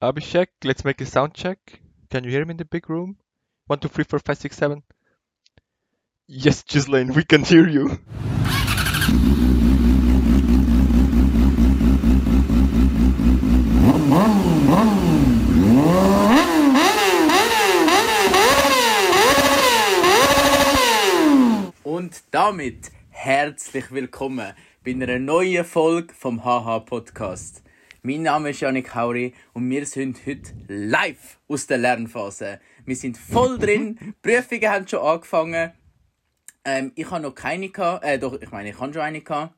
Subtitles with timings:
[0.00, 1.80] Abhishek, let's make a sound check.
[2.08, 3.16] Can you hear me in the big room?
[3.66, 4.84] One, two, three, four, five, six, seven.
[6.28, 7.98] Yes, Ghislaine, we can hear you.
[21.82, 24.52] Und damit herzlich willkommen
[24.84, 27.64] bei einer neuen Folge vom HH Podcast.
[28.02, 32.60] Mein Name ist Janik Hauri und wir sind heute live aus der Lernphase.
[32.86, 35.72] Wir sind voll drin, die Prüfungen haben schon angefangen.
[36.64, 39.52] Ähm, ich habe noch keine gehabt, äh, doch, ich meine, ich habe schon eine gehabt.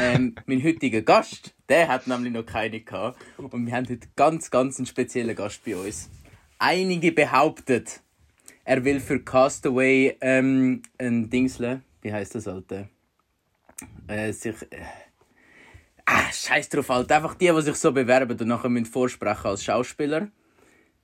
[0.00, 3.22] ähm, mein heutiger Gast, der hat nämlich noch keine gehabt.
[3.36, 6.08] Und wir haben heute ganz, ganz einen speziellen Gast bei uns.
[6.58, 8.00] Einige behauptet,
[8.64, 12.88] er will für Castaway ähm, ein Dingsle, wie heißt das, Alter?
[14.08, 14.54] Äh, sich.
[14.70, 15.03] Äh,
[16.06, 17.16] ah, scheiß drauf, Alter.
[17.16, 20.28] Einfach die, die sich so bewerben und nachher müssen vorsprechen als Schauspieler.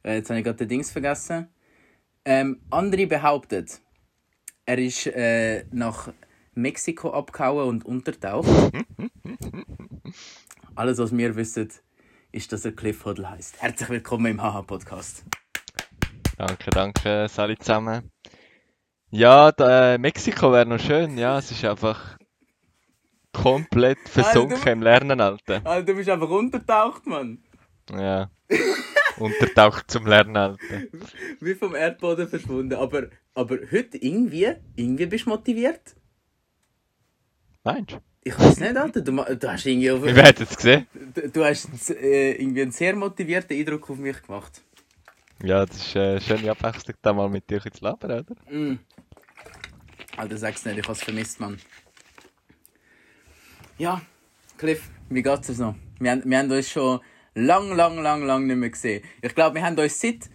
[0.03, 1.49] Äh, jetzt habe ich gerade den Dings vergessen.
[2.25, 3.81] Ähm, andere behauptet,
[4.67, 6.13] er ist äh, nach
[6.55, 8.49] Mexiko abgehauen und untertaucht.
[10.75, 11.71] Alles, was wir wissen,
[12.33, 13.61] ist, dass er Cliff Huddle heißt.
[13.61, 15.25] Herzlich willkommen im HH-Podcast.
[16.37, 18.11] Danke, danke, alle zusammen.
[19.11, 22.20] Ja, da, äh, Mexiko wäre noch schön, ja, es ist einfach
[23.33, 24.73] komplett versunken Alter.
[24.73, 25.61] im Lernen, Alter.
[25.65, 27.43] Alter, du bist einfach untertaucht, Mann.
[27.91, 28.31] Ja.
[29.19, 30.83] Untertaucht zum Lernen, Alter.
[31.41, 32.75] Wie vom Erdboden verschwunden.
[32.75, 35.95] Aber, aber heute irgendwie, irgendwie bist du motiviert.
[37.65, 37.97] Meinst du?
[38.23, 39.01] Ich weiß nicht, Alter.
[39.01, 40.87] Du, du hast irgendwie, auf, Wie werden es gesehen?
[41.15, 44.63] du, du hast äh, irgendwie einen sehr motivierten Eindruck auf mich gemacht.
[45.43, 48.55] Ja, das ist äh, eine schöne Abwechslung, da mal mit dir zu labern, oder?
[48.55, 48.79] Mm.
[50.17, 51.59] Alter, sag's nicht, ich hab's vermisst, Mann.
[53.81, 54.03] Ja,
[54.59, 55.75] Cliff, wie geht's dir noch?
[56.01, 57.01] Wir, haben- wir haben uns schon
[57.35, 59.03] lang, lang, lang, lang nicht mehr gesehen.
[59.23, 60.29] Ich glaube, wir haben uns seit,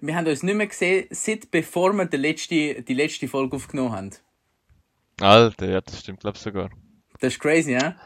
[0.00, 3.92] wir haben uns nicht mehr gesehen, seit bevor wir die letzte, die letzte Folge aufgenommen
[3.92, 4.10] haben.
[5.20, 6.70] Alter, ja, das stimmt, glaube ich sogar.
[7.20, 7.96] Das ist crazy, ja?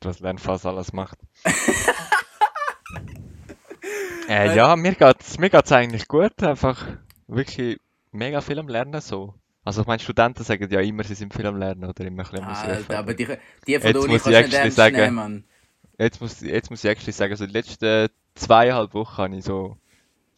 [0.00, 1.18] Was Lernphase alles macht.
[4.28, 6.84] äh, ja, mir geht's, mir geht's eigentlich gut, einfach
[7.28, 7.78] wirklich
[8.10, 9.34] mega viel am Lernen so.
[9.64, 12.30] Also ich meine, Studenten sagen ja immer, sie sind viel am Lernen oder immer ein
[12.30, 13.36] bisschen am Ausrufen, Alter, aber die, die von
[13.66, 15.44] Jetzt der Uni muss kannst ich du nicht sagen- nehmen, Mann.
[15.98, 19.76] Jetzt muss, jetzt muss ich actually sagen, so die letzten zweieinhalb Wochen habe ich so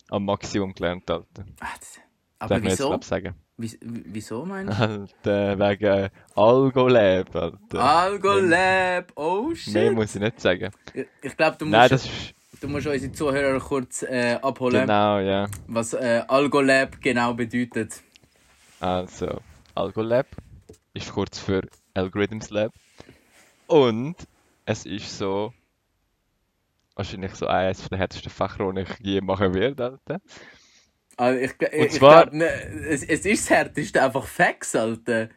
[0.09, 1.45] am Maximum gelernt, Alter.
[1.61, 2.01] Ah, das-
[2.39, 2.95] Darf Aber jetzt, wieso?
[2.99, 3.35] ich, sagen.
[3.59, 4.83] Wies- Wieso, meinst du?
[4.83, 7.79] Alter, wegen Algolab, Alter.
[7.79, 9.93] Algolab, oh Mehr shit.
[9.93, 10.71] muss ich nicht sagen.
[10.95, 14.81] Ich, ich glaube, du, Nein, musst- das ist, du musst unsere Zuhörer kurz äh, abholen,
[14.81, 15.47] genau, ja.
[15.67, 18.03] was äh, Algolab genau bedeutet.
[18.81, 19.41] Also,
[19.75, 20.27] Algolab
[20.95, 21.63] ist kurz für
[21.95, 22.73] Algorithms Lab.
[23.67, 24.17] Und
[24.65, 25.53] es ist so,
[26.97, 30.21] wahrscheinlich so eines der härtesten Fächer, die ich je machen werde, Alter.
[31.17, 34.75] Also ich ich, Und ich zwar- glaub, ne, es, es ist das härteste, einfach Facts,
[34.75, 35.29] Alter.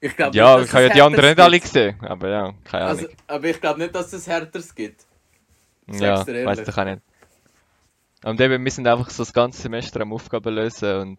[0.00, 2.84] Ich glaub Ja, nicht, ich habe ja die anderen nicht alle gesehen, aber ja, keine
[2.84, 2.98] Ahnung.
[2.98, 5.06] Also, aber ich glaube nicht, dass es Härteres gibt.
[5.86, 7.02] sag's ja, weiß ich auch nicht.
[8.24, 11.18] Und eben, wir sind einfach so das ganze Semester am Aufgaben lösen und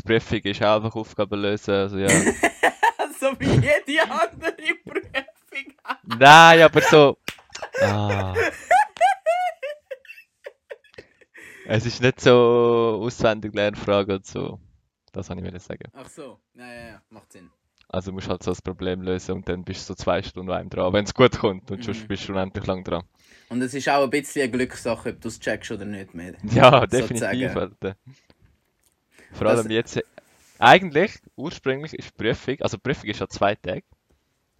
[0.00, 2.08] die Prüfung ist auch einfach Aufgaben lösen, also ja.
[3.20, 4.52] so wie jede andere
[4.84, 5.74] Prüfung.
[6.18, 7.16] Nein, aber so.
[7.80, 8.34] Ah.
[11.66, 14.60] Es ist nicht so auswendig Lernfrage und so.
[15.12, 15.90] Das wollte ich wollte sagen.
[15.94, 17.50] Ach so, ja, ja, ja, macht Sinn.
[17.88, 20.58] Also musst halt so das Problem lösen und dann bist du so zwei Stunden an
[20.58, 22.08] einem dran, wenn es gut kommt und sonst Mhm.
[22.08, 23.04] bist du unendlich lang dran.
[23.48, 26.34] Und es ist auch ein bisschen eine Glückssache, ob du es checkst oder nicht mehr.
[26.52, 27.56] Ja, definitiv.
[27.56, 27.96] Alter.
[29.34, 30.00] Vor allem Das- jetzt.
[30.58, 33.82] Eigentlich, ursprünglich ist Prüfung, also Prüfung ist ja zwei Tage.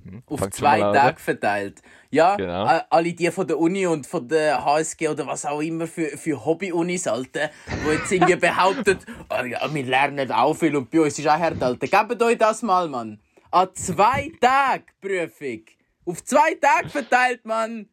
[0.04, 0.80] Hm, Auf zwei?
[0.80, 1.80] Tage verteilt.
[2.10, 2.64] Ja, Genau.
[2.66, 6.08] a- alle die von der Uni und von der HSG oder was auch immer für,
[6.18, 7.48] für Hobby-Unis, Alter,
[7.86, 8.36] die jetzt irgendwie
[8.88, 8.98] behaupten,
[9.30, 11.86] oh, ja, wir lernen auch viel und bei uns ist auch hart, Alter.
[11.86, 13.18] Gebt euch das mal, Mann.
[13.50, 15.62] An zwei Tagen Prüfung.
[16.04, 17.88] Auf zwei Tage verteilt, Mann.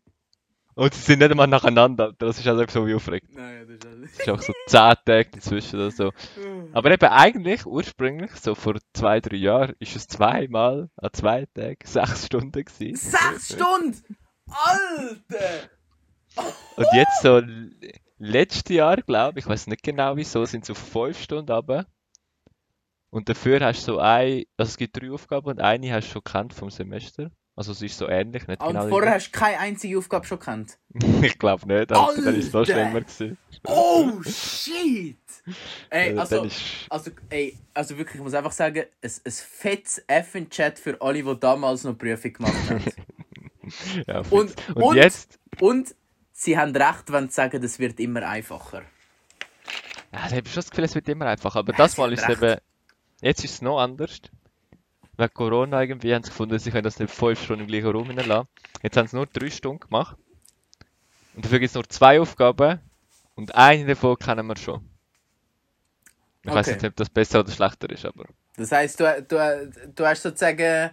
[0.81, 2.11] Und sie sind nicht einmal nacheinander.
[2.17, 3.35] Das ist also so wie aufregend.
[3.35, 4.11] Nein, das ist alles.
[4.13, 6.11] Es ist einfach so 10 Tage dazwischen oder so.
[6.73, 11.77] Aber eben eigentlich, ursprünglich, so vor zwei, drei Jahren, ist es zweimal an zwei Tagen
[11.83, 12.95] sechs Stunden gewesen.
[12.95, 14.17] Sechs Stunden!
[14.49, 15.69] Alter!
[16.77, 17.43] Und jetzt so
[18.17, 21.85] letztes Jahr, glaube ich, ich weiß nicht genau wieso, sind es auf fünf Stunden runter.
[23.11, 26.13] Und dafür hast du so ein, also es gibt drei Aufgaben und eine hast du
[26.13, 27.29] schon gekannt vom Semester.
[27.55, 28.87] Also es ist so ähnlich, nicht Und genau.
[28.87, 30.77] vorher hast du keine einzige Aufgabe schon gekannt.
[31.21, 33.37] ich glaube nicht, Alter, dann ist es noch schlimmer gewesen.
[33.65, 35.17] Oh, shit!
[35.89, 36.47] Ey, Also,
[36.89, 41.01] also, ey, also wirklich, ich muss einfach sagen, ein, ein fettes F in Chat für
[41.01, 42.83] alle, die damals noch Prüfung gemacht haben.
[44.07, 45.93] ja, Und, und, und jetzt, und
[46.31, 48.83] sie haben recht, wenn sie sagen, es wird immer einfacher.
[50.13, 51.59] Ja, ich habe schon das Gefühl, es wird immer einfacher.
[51.59, 52.41] Aber das sie Mal ist es recht.
[52.41, 52.55] eben,
[53.21, 54.21] jetzt ist es noch anders.
[55.21, 58.07] Wegen Corona irgendwie haben sie gefunden, sie können das nicht fünf Stunden im gleichen Raum
[58.09, 58.49] hineinlassen.
[58.83, 60.17] Jetzt haben sie nur drei Stunden gemacht.
[61.33, 62.79] Und dafür gibt es nur zwei Aufgaben.
[63.35, 64.89] Und eine davon kennen wir schon.
[66.43, 66.73] Ich weiß Okay.
[66.73, 68.25] nicht, ob das besser oder schlechter ist, aber.
[68.57, 70.91] Das heisst, du, du, du hast sozusagen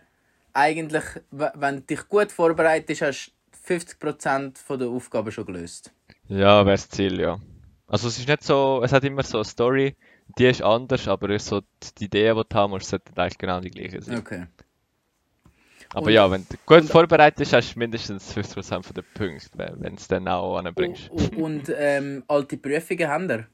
[0.53, 5.93] eigentlich, wenn du dich gut vorbereitest, hast du 50% der Aufgaben schon gelöst.
[6.29, 7.39] Ja, wäre das Ziel, ja.
[7.87, 9.97] Also es ist nicht so, es hat immer so eine Story,
[10.37, 11.61] die ist anders, aber so
[11.99, 14.19] die Ideen, die du haben musst, sollten eigentlich genau die gleiche sein.
[14.19, 14.47] Okay.
[15.95, 19.05] Aber Und- ja, wenn du gut und- vorbereitet bist, hast du mindestens 50% von den
[19.15, 21.09] Punkten, wenn du es dann auch anbringst.
[21.11, 23.47] Und, und ähm, alte Prüfungen haben wir?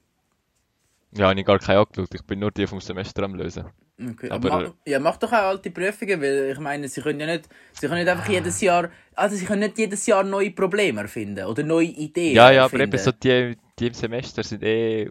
[1.13, 3.65] Ja, ich habe gar keine angeschaut, ich bin nur die vom Semester am lösen.
[3.97, 4.29] Okay.
[4.29, 7.47] Aber- Ma ja, mach doch auch alte Prüfungen, weil ich meine, sie können ja nicht,
[7.71, 11.45] sie können nicht einfach jedes Jahr, also sie können nicht jedes Jahr neue Probleme erfinden
[11.45, 12.95] oder neue Ideen Ja, ja, aber erfinden.
[12.97, 15.09] eben so die, die im Semester sind eh,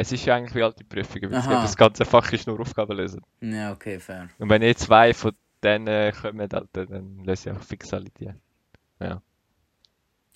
[0.00, 1.62] es ist ja eigentlich wie alte Prüfungen, weil Aha.
[1.62, 3.20] das ganze Fach ist nur Aufgaben lösen.
[3.40, 4.28] Ja, okay, fair.
[4.38, 5.32] Und wenn eh zwei von
[5.62, 8.30] denen kommen, Alter, dann löse ich auch fix alle die.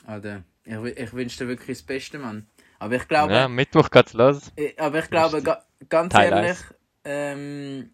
[0.06, 2.46] Alter, ich, wü- ich wünsche dir wirklich das Beste, Mann.
[2.78, 4.52] Aber ich glaube, Ja, Mittwoch geht's los.
[4.56, 6.58] ich, aber ich glaube, ga, ganz Teil ehrlich,
[7.04, 7.90] ähm,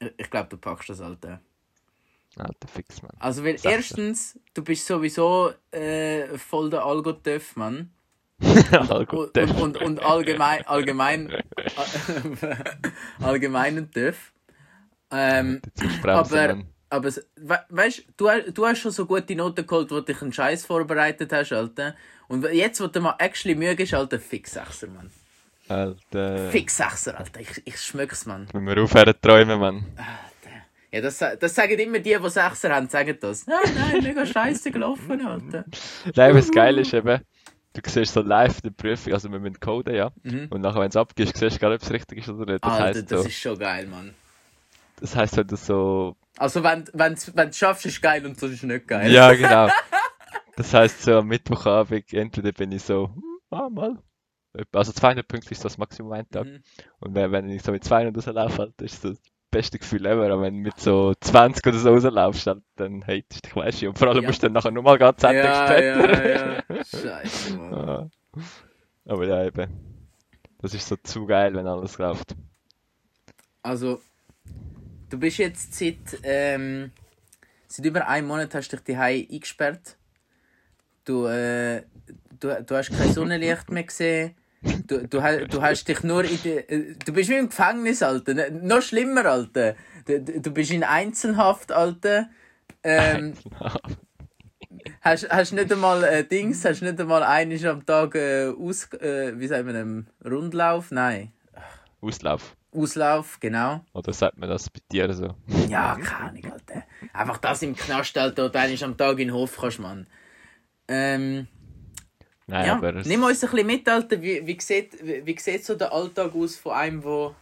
[0.00, 1.40] ich- ich glaube, du packst das, Alter.
[2.36, 3.12] Alter, fix, Mann.
[3.20, 3.70] Also, weil dir.
[3.70, 7.92] erstens, du bist sowieso äh, voll der Algo-Töff, Mann.
[9.12, 11.32] Und, und, und, allgemein, allgemein,
[13.20, 14.32] allgemeinen Töff.
[15.10, 15.60] Ähm,
[16.02, 16.58] aber,
[16.90, 20.32] aber we, weißt du, du hast schon so gute Noten geholt, wo du dich einen
[20.32, 21.94] Scheiß vorbereitet hast, Alter.
[22.28, 25.10] Und jetzt, wo du mal actually Mühe ist, Alter, fix Sechser, Mann.
[25.68, 27.40] Alter, Fix Sechser, Alter.
[27.40, 28.48] Ich, ich schmück's, Mann.
[28.52, 29.84] wenn wir aufhören träumen, Mann.
[30.90, 33.46] Ja, das, das sagen immer die, die Sechser haben, sagen das.
[33.46, 35.64] Nein, nein, mega scheiße gelaufen, Alter.
[36.14, 37.20] Nein, was geil ist eben,
[37.72, 40.12] du siehst so live die Prüfung, also wir müssen coden, ja.
[40.22, 40.48] Mhm.
[40.50, 42.64] Und nachher, wenn es abgibst, siehst du gar nicht, ob es richtig ist oder nicht.
[42.64, 44.14] Das Alter, heisst das so, ist schon geil, Mann.
[45.00, 48.54] das heisst, wenn du so, Also, wenn du wenn, es schaffst, ist geil und sonst
[48.54, 49.10] ist nicht geil.
[49.10, 49.68] ja, genau.
[50.56, 53.98] Das heisst, so am Mittwochabend, entweder bin ich so, hm, ah, mal.
[54.72, 56.44] Also 200 Punkte ist das Maximum ein Tag.
[56.44, 56.62] Mhm.
[57.00, 59.18] Und wenn, wenn ich so mit 200 rauslaufe, halt, ist das
[59.52, 60.24] beste Gefühl ever.
[60.32, 63.88] Aber wenn du mit so 20 oder so rauslaufst, dann hatest du dich, weißt du.
[63.90, 64.28] Und vor allem Ja.
[64.28, 66.36] musst du dann nachher nochmal gehen, 10 Ja, später.
[66.36, 66.84] ja, ja.
[66.84, 67.72] Scheiße, Mann.
[68.34, 68.42] Ah.
[69.06, 69.70] Aber ja, eben.
[70.60, 72.34] Das ist so zu geil, wenn alles läuft.
[73.62, 74.00] Also,
[75.10, 76.90] du bist jetzt seit, ähm,
[77.68, 79.96] seit über einem Monat hast du dich daheim eingesperrt.
[81.04, 81.82] Du, äh,
[82.40, 84.34] du, du hast kein Sonnenlicht mehr gesehen.
[84.86, 88.34] Du, du, du hast dich nur in der, äh, du bist wie im Gefängnis, Alter.
[88.34, 89.74] Ne- Noch schlimmer, Alter.
[90.06, 92.28] Du, du bist in Einzelhaft, Alter.
[92.84, 93.34] Ähm,
[95.00, 99.32] hast, hast nicht einmal äh, Dings, hast nicht einmal einiges am Tag äh, aus, äh,
[99.38, 100.90] wie sagen wir, ähm, Rundlauf?
[100.90, 101.32] Nein.
[102.00, 102.56] Auslauf.
[102.74, 103.84] Auslauf, genau.
[103.92, 105.34] Oder sagt man das bei dir so?
[105.68, 106.84] Ja, keine Ahnung, Alter.
[107.12, 110.06] Einfach das im Knast, Alter, und einmal am Tag in den Hof kannst, Mann.
[110.88, 111.46] Ähm,
[112.52, 114.20] Nein, ja, aber nimm uns ein bisschen mit, Alter.
[114.20, 117.34] Wie, wie, sieht, wie, wie sieht so der Alltag aus von einem, wo,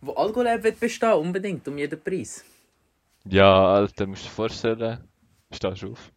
[0.00, 2.42] wo Alkohol wird bestehen, unbedingt, um jeden Preis?
[3.28, 4.98] ja, Alter, musst du dir vorstellen,
[5.52, 6.12] stehst du auf.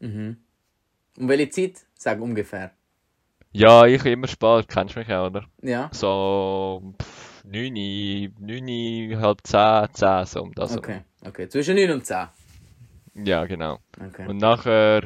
[0.00, 0.38] Mhm.
[1.16, 1.74] Um welche Zeit?
[1.94, 2.72] Sag ungefähr.
[3.52, 5.44] Ja, ich immer spät, kennst du mich auch, oder?
[5.62, 10.76] Ja, So, pff, 9, 9, halb 10, 10, so um das.
[10.76, 11.02] okay.
[11.24, 11.48] okay.
[11.48, 12.16] Zwischen 9 und 10.
[12.16, 13.26] herum.
[13.26, 13.78] Ja, genau.
[14.00, 14.26] Okay.
[14.26, 15.02] Und nachher,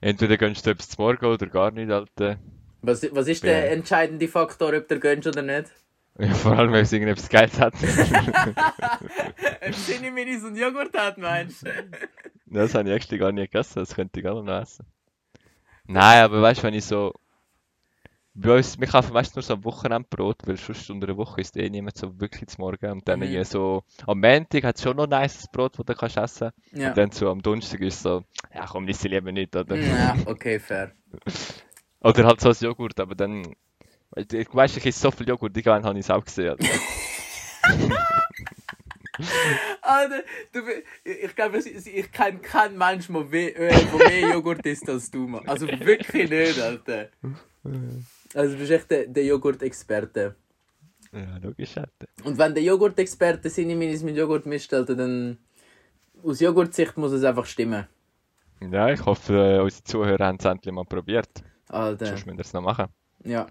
[0.00, 2.38] entweder gönnst du etwas zum Morgen oder gar nicht, Alter.
[2.82, 3.50] Was, was ist Ja.
[3.50, 5.70] der entscheidende Faktor, ob du gönnst oder nicht?
[6.18, 7.74] Ja, vor allem, wenn es irgendetwas Geiles hat.
[9.60, 11.70] Ein Cinni-Minis und Joghurt hat, meinst du?
[12.46, 14.84] Das habe ich actually gar nicht gegessen, das könnte ich gar noch essen.
[15.86, 17.14] Nein, aber weißt du, wenn ich so.
[18.42, 21.56] Bei uns, wir kaufen meistens nur so am Wochenendbrot, weil sonst unter der Woche ist
[21.58, 22.90] eh niemand so wirklich zum Morgen.
[22.90, 23.26] Und dann Mhm.
[23.26, 26.50] irgendwie so, am Montag hat es schon noch ein nice Brot, das du kannst essen
[26.72, 26.88] Ja.
[26.88, 29.76] Und dann so am Donnerstag ist so, ja komm, iss ich lieber nicht, oder?
[29.76, 30.92] Ja, okay, fair.
[32.02, 33.54] Oder halt so ein Joghurt, aber dann.
[34.12, 36.48] Weißt du, ich weiss, ich esse so viel Joghurt, irgendwann habe ich es auch gesehen.
[36.48, 36.64] Alter.
[39.82, 40.60] Alter, du,
[41.04, 45.46] ich glaube, ich, kenne keinen Menschen, der mehr Joghurt isst als du, Mann.
[45.46, 47.10] Also wirklich nicht, Alter.
[48.34, 50.36] Also du bist echt der, der Joghurt-Experte.
[51.12, 51.74] Ja, logisch.
[52.24, 55.38] Und wenn der Joghurt-Experte seine Minis mit Joghurt Alter, dann
[56.22, 57.86] aus Joghurt-Sicht muss es einfach stimmen.
[58.70, 61.30] Ja, ich hoffe, äh, unsere Zuhörer haben es endlich mal probiert.
[61.68, 62.88] Alter, Sonst müssen wir es noch machen.
[63.24, 63.46] ja.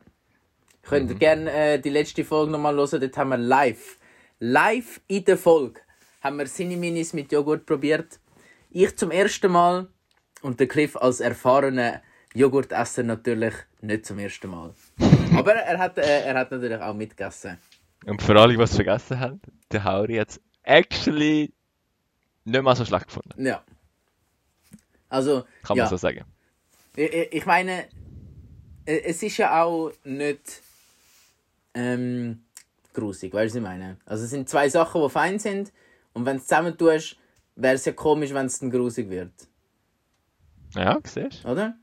[0.83, 3.99] Könnt ihr gerne äh, die letzte Folge nochmal hören, dort haben wir live,
[4.39, 5.81] live in der Folge,
[6.21, 8.19] haben wir seine Minis mit Joghurt probiert.
[8.71, 9.87] Ich zum ersten Mal
[10.41, 12.01] und der Cliff als erfahrener
[12.33, 14.73] Joghurtesser natürlich nicht zum ersten Mal.
[15.35, 17.57] Aber er hat, äh, er hat natürlich auch mitgegessen.
[18.05, 21.51] Und für alle, die es vergessen haben, der Hauri hat es actually
[22.45, 23.45] nicht mal so schlecht gefunden.
[23.45, 23.63] Ja.
[25.09, 25.83] Also, Kann ja.
[25.83, 26.23] man so sagen.
[26.95, 27.87] Ich, ich meine,
[28.85, 30.61] es ist ja auch nicht
[31.73, 32.43] ähm,
[32.93, 33.97] grusig, weißt du, was ich meine?
[34.05, 35.71] Also es sind zwei Sachen, die fein sind
[36.13, 37.17] und wenn du es zusammen tust,
[37.55, 39.31] wäre es ja komisch, wenn es dann grusig wird,
[40.75, 41.49] Ja, siehst du?
[41.49, 41.75] oder?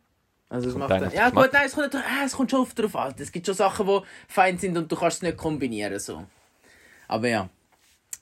[0.49, 2.79] Also es Kommt macht dann, ja gut, nein, es kommt, ah, es kommt schon oft
[2.79, 3.15] darauf an.
[3.19, 6.25] Es gibt schon Sachen, die fein sind und du kannst es nicht kombinieren so.
[7.09, 7.49] Aber ja.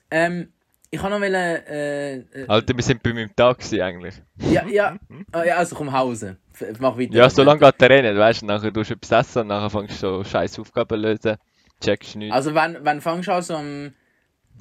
[0.09, 0.51] Ähm,
[0.89, 4.15] ich kann noch wollen, äh, äh, Alter, wir sind bei meinem Tag eigentlich.
[4.37, 4.97] ja, ja,
[5.31, 6.37] ah, ja, also komm Hause.
[6.79, 7.13] Mach weiter.
[7.13, 8.45] Ja, so lange geht der nicht, weißt du?
[8.45, 11.37] Nachher tust du etwas essen und nachher fängst du so scheiß Aufgaben lösen,
[11.83, 12.33] checkst nichts.
[12.33, 13.41] Also wann, wann fängst du an?
[13.41, 13.93] So um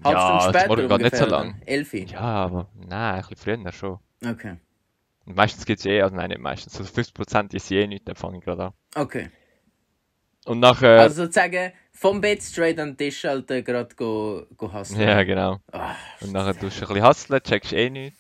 [0.02, 1.62] halb Ja, Stunde später morgen geht nicht so lang.
[1.66, 2.06] Elfi?
[2.10, 3.98] Ja, aber nein, ein bisschen früher schon.
[4.26, 4.56] Okay.
[5.26, 8.16] Und meistens gibt es eh, also nein, nicht meistens, so 50% ist eh nichts, dann
[8.16, 8.72] fange ich gerade an.
[8.94, 9.30] Okay.
[10.44, 15.00] Und nachher, Also sozusagen vom Bett straight an den Tisch Alter, gerade go, go hassen.
[15.00, 15.58] ja genau.
[15.72, 18.18] Ah, Und nachher tust du ein bisschen hustlen, checkst eh nichts.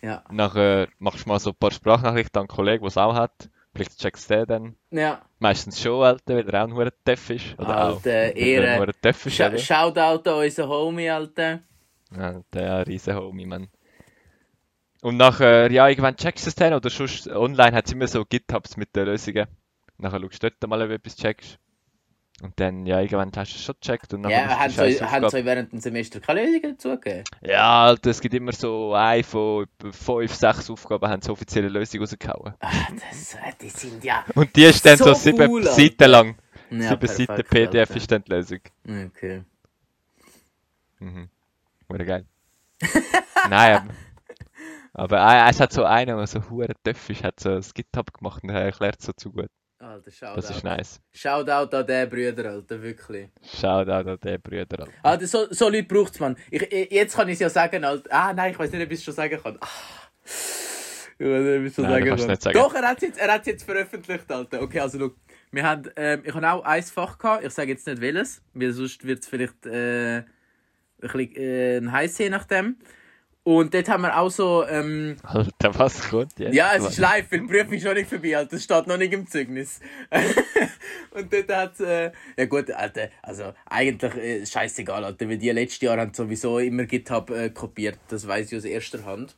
[0.00, 0.24] ja.
[0.30, 3.50] Nachher machst du mal so ein paar Sprachnachrichten an einen Kollegen, der es auch hat.
[3.74, 4.76] Vielleicht checkst du den dann.
[4.90, 5.22] Ja.
[5.38, 7.58] Meistens schon, Alter, weil er auch ein hoher Deff ist.
[7.58, 7.96] Oder auch.
[7.96, 8.94] Alter, er ein Ehre.
[9.58, 9.66] Sch?
[9.66, 11.60] Shoutout an unseren Homie, Alter.
[12.16, 13.68] Ja, der riesen Homie, Mann.
[15.02, 18.24] Und nachher, ja, irgendwann checkst du es dann, oder sonst online hat es immer so
[18.24, 19.46] GitHubs mit den Lösungen.
[19.98, 21.58] Nachher schaust du dort mal, ob du etwas checkst.
[22.42, 25.30] Und dann, ja, irgendwann hast du es schon gecheckt und nachher Ja, haben sie, haben
[25.30, 27.24] sie während dem Semester keine Lösungen dazugegeben?
[27.40, 32.00] Ja, Alter, es gibt immer so eine von fünf, sechs Aufgaben, haben so offizielle Lösung
[32.00, 32.52] rausgehauen.
[32.60, 32.70] Ah,
[33.10, 34.22] das, äh, die sind ja...
[34.34, 35.62] Und die ist dann so, So sieben cool.
[35.64, 36.36] Seiten lang.
[36.70, 37.96] ja sieben Seiten perfekt, PDF Alter.
[37.96, 38.60] ist dann die Lösung.
[38.84, 39.42] Okay.
[40.98, 41.30] Mhm.
[41.88, 42.26] Wäre geil.
[43.48, 43.94] Nein, aber,
[44.98, 48.12] aber äh, es hat so einer, der so hure Töff ist, hat so ein GitHub
[48.14, 49.50] gemacht und er erklärt so zu gut.
[49.78, 50.36] Alter, Shoutout.
[50.36, 51.00] Das ist nice.
[51.12, 53.28] Shoutout an den Brüder, Alter, wirklich.
[53.42, 54.88] Schaut auch an den Brüder an.
[55.02, 56.34] Alter, so, so Leute braucht es, man.
[56.50, 58.08] Ich, jetzt kann ich es ja sagen, Alter.
[58.10, 59.58] Ah, nein, ich weiß nicht, ob ich es schon sagen kann.
[59.60, 59.66] Ah.
[61.18, 62.40] Ich weiß nicht, ob ich es schon Nein, sagen kann.
[62.40, 62.58] sagen.
[62.58, 64.62] Doch, er hat es jetzt, er hat's jetzt veröffentlicht, Alter.
[64.62, 65.10] Okay, also, schau.
[65.50, 67.44] Wir haben, ähm, ich habe auch ein Fach gehabt.
[67.44, 70.24] Ich sage jetzt nicht welches, weil sonst wird es vielleicht äh, ein
[71.00, 72.76] bisschen äh, heiß je nachdem.
[73.46, 76.52] Und dort haben wir auch so, ähm, Alter, was kommt jetzt?
[76.52, 78.56] ja, es ist live, weil die Prüfung ist schon nicht vorbei, Alter.
[78.56, 79.78] Das steht noch nicht im Zeugnis.
[81.12, 85.84] und dort hat äh, ja gut, Alter, also eigentlich äh, scheißegal, Alter, weil die letzten
[85.84, 88.00] Jahre haben sowieso immer GitHub äh, kopiert.
[88.08, 89.36] Das weiß ich aus erster Hand.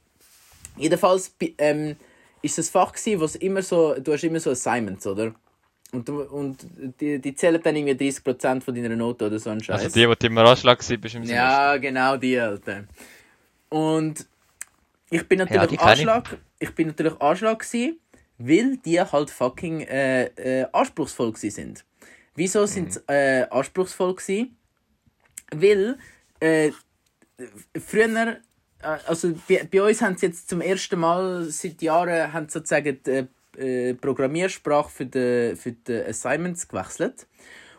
[0.78, 1.96] Jedenfalls ähm,
[2.40, 5.34] ist das Fach gewesen, was immer so, du hast immer so Assignments, oder?
[5.92, 6.66] Und, und
[6.98, 9.84] die, die zählen dann irgendwie 30% von deiner Note oder so ein Scheiß.
[9.84, 11.34] Also die, die du im Ratschlag warst, bist im Semester.
[11.34, 12.84] Ja, genau die, Alter.
[13.68, 14.26] Und
[15.10, 16.08] ich bin Ja, natürlich die kenn ich.
[16.08, 17.98] Anschlag, ich bin natürlich Anschlag gewesen,
[18.38, 21.84] weil die halt fucking äh, äh, anspruchsvoll gewesen sind.
[22.34, 24.56] Wieso sind sie äh, anspruchsvoll gewesen?
[25.50, 25.98] Weil
[26.40, 26.70] äh,
[27.78, 28.36] früher,
[28.80, 32.98] äh, also bei, bei uns haben sie jetzt zum ersten Mal seit Jahren haben sozusagen
[33.04, 33.26] die
[33.58, 37.26] äh, Programmiersprache für die, für die Assignments gewechselt.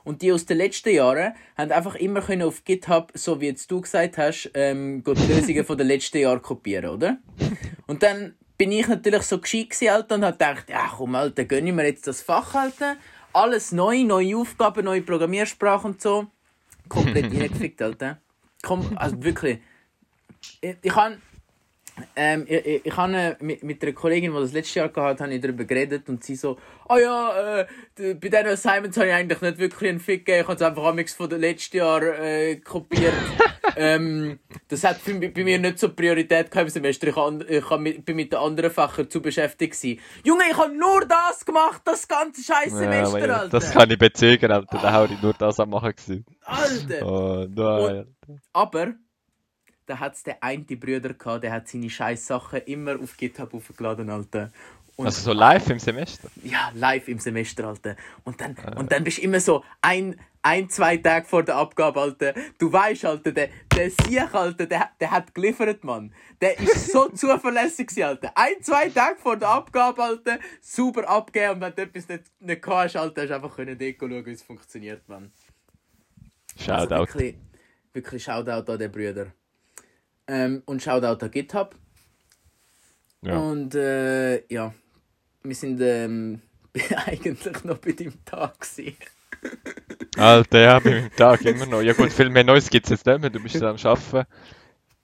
[0.09, 3.69] Und die aus den letzten Jahren haben einfach immer können auf GitHub, so wie jetzt
[3.69, 7.19] du gesagt hast, ähm, die Lösungen von den letzten Jahren kopieren, oder?
[7.85, 11.45] Und dann bin ich natürlich so gescheit gewesen, Alter, und habe gedacht, ja komm, Alter,
[11.45, 12.95] gönn mir jetzt das Fach, Alter.
[13.33, 16.25] Alles neu, neue Aufgaben, neue Programmiersprache und so.
[16.87, 18.17] Komplett reingefickt, Alter.
[18.63, 19.59] Komm, also wirklich.
[20.59, 21.19] Ich, ich habe
[22.15, 25.21] ähm, ich, ich, ich habe äh, mit, mit einer Kollegin, die das letztes Jahr gehabt
[25.21, 27.65] habe ich darüber geredet und sie so, ah ja, äh,
[28.15, 30.83] bei diesen Assignments habe ich eigentlich nicht wirklich einen Fick gegeben, ich habe es einfach
[30.85, 33.13] amigs von den letzten Jahr äh, kopiert.
[33.75, 37.43] ähm, das hat für, mich- bei mir nicht so Priorität gehabt im Semester, ich, han-
[37.47, 39.99] ich mit, bin mit den anderen Fächern zu beschäftigt gewesen.
[40.23, 43.49] Junge, ich habe nur das gemacht, das ganze scheiß Semester, ja, Alter.
[43.59, 44.79] das kann ich bezeugen, Alter.
[44.81, 46.25] Da habe ich nur das am machen gewesen.
[46.45, 47.05] Alter.
[47.05, 48.05] Oh, nein.
[48.53, 48.93] Aber
[49.89, 53.53] da hat es den einen Brüder gehabt, der hat seine scheiß Sachen immer auf GitHub
[53.53, 54.51] aufgeladen, Alter.
[54.95, 56.29] Und Also so live im Semester.
[56.43, 57.95] ja, live im Semester, Alter.
[58.25, 62.01] Und dann, und dann bist du immer so ein, ein, zwei Tage vor der Abgabe,
[62.01, 62.33] Alter.
[62.57, 66.13] Du weißt, Alter, der, der Sieg, Alter, der, der hat geliefert, Mann.
[66.41, 68.31] Der ist so zuverlässig, Alter.
[68.35, 71.53] Ein, zwei Tage vor der Abgabe, Alter, super abgeben.
[71.55, 74.43] Und wenn du etwas nicht, nicht hast, Alter, hast du einfach können schauen, wie es
[74.43, 75.31] funktioniert, Mann.
[76.59, 76.93] Shoutout.
[76.93, 77.35] Also wirklich,
[77.93, 79.27] wirklich Shoutout an den Brüder.
[80.29, 81.75] Ähm, und Shoutout an GitHub.
[83.23, 83.37] ja.
[83.37, 84.73] Und äh, ja,
[85.43, 86.41] wir sind ähm,
[87.05, 88.95] eigentlich noch bei deinem Tag gewesen.
[90.17, 91.81] Alter, ja, bei meinem Tag immer noch.
[91.81, 93.29] Ja gut, viel mehr Neues gibt es jetzt nicht mehr.
[93.31, 94.27] Du bist dann am Arbeiten.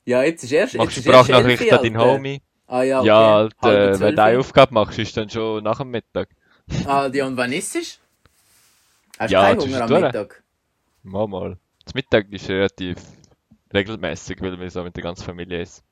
[0.05, 0.75] Ja, jetzt ist erst.
[0.75, 1.97] Machst jetzt ist erst Sprachnachrichten an deinen.
[1.97, 2.41] Homie.
[2.67, 3.07] Ah ja, okay.
[3.07, 6.29] Ja, Alter, wenn du eine Aufgabe machst, ist dann schon nach dem Mittag.
[6.85, 7.79] Aldi, und wann isst du?
[9.17, 9.91] Hast du Ja, keinen Hunger am.
[9.91, 10.43] Mittag?
[11.03, 11.57] Mal, mal.
[11.83, 12.97] Das Mittag ist relativ
[13.75, 15.83] regelmäßig, weil wir so mit der ganzen Familie ist.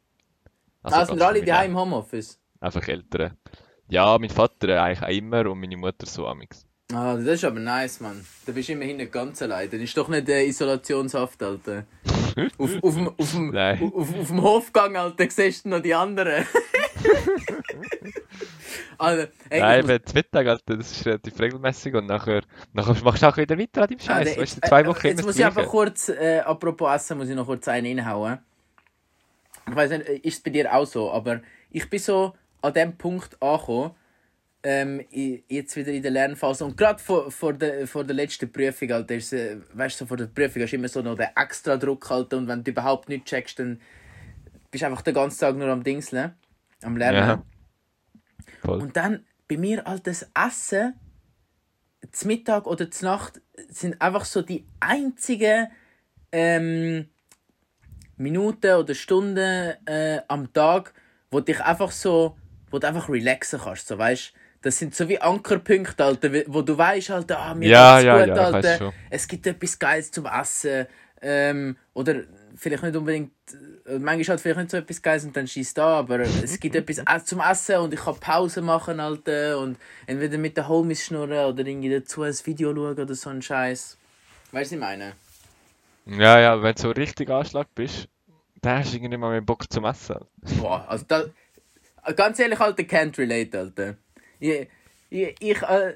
[0.83, 2.39] Ah, sind alle daheim im Homeoffice?
[2.59, 3.37] Einfach Eltern.
[3.89, 6.65] Ja, mein Vater eigentlich auch immer und meine Mutter so amix.
[6.91, 8.25] Ah, das ist aber nice, Mann.
[8.45, 9.69] Da bist du immerhin nicht ganz allein.
[9.69, 11.85] Das ist doch nicht der Isolationshaft, Alter.
[12.57, 13.91] auf, auf, dem, auf, dem, Nein.
[13.95, 16.45] auf, auf dem Hofgang, Alter, siehst du noch die anderen.
[18.97, 22.41] Alter, ey, Nein, ich muss- eben, das Mittag, Alter, das ist relativ regelmäßig und nachher,
[22.73, 24.33] nachher machst du auch wieder weiter an deinem Ah, Scheiß.
[24.33, 27.35] der- weißt zwei äh, Wochen Jetzt muss ich einfach kurz, äh, apropos Essen, muss ich
[27.35, 28.39] noch kurz einen reinhauen.
[29.67, 31.41] Ich weiß nicht, äh, ist es bei dir auch so, aber
[31.71, 33.91] ich bin so an dem Punkt angekommen,
[34.65, 38.91] ähm, jetzt wieder in der Lernphase und gerade vor, vor, der, vor der letzten Prüfung,
[38.91, 41.27] Alter, ist, äh, weißt du, so vor der Prüfung hast du immer so noch den
[41.35, 43.81] extra Druck, Alter, und wenn du überhaupt nichts checkst, dann
[44.71, 46.33] bist du einfach den ganzen Tag nur am Dingseln,
[46.83, 47.43] am Lernen.
[48.63, 48.69] Ja.
[48.69, 50.95] Und dann bei mir all das Essen,
[52.11, 55.67] zum Mittag oder zur Nacht, sind einfach so die einzigen
[56.31, 57.07] ähm,
[58.17, 60.93] Minuten oder Stunden äh, am Tag,
[61.31, 62.37] wo dich einfach so,
[62.71, 64.33] wo du einfach relaxen kannst, so weißt.
[64.61, 68.19] Das sind so wie Ankerpunkte, Alter, wo du weißt, Alter, ah, mir Ja, geht's ja,
[68.19, 68.93] gut, ja, Alter.
[69.09, 70.87] Es gibt etwas Geiles zum Essen.
[71.25, 72.23] Ähm, oder
[72.55, 73.31] vielleicht nicht unbedingt,
[73.85, 76.75] äh, manchmal halt vielleicht nicht so etwas Geiles und dann schießt da, aber es gibt
[76.75, 81.05] etwas äh, zum Essen und ich kann Pause machen, Alter, und entweder mit den Homies
[81.05, 83.97] schnurren oder irgendwie dazu ein Video schauen oder so ein Scheiß.
[84.51, 85.13] Weißt du, was ich meine?
[86.05, 88.09] Ja, ja, wenn du so richtig Anschlag bist,
[88.61, 90.17] dann hast du irgendwie nicht mal mehr Bock zum Essen.
[90.59, 91.25] Boah, also da,
[92.15, 93.95] ganz ehrlich, Alter, can't relate, Alter.
[94.39, 94.67] Ich,
[95.09, 95.95] ich, ich, äh,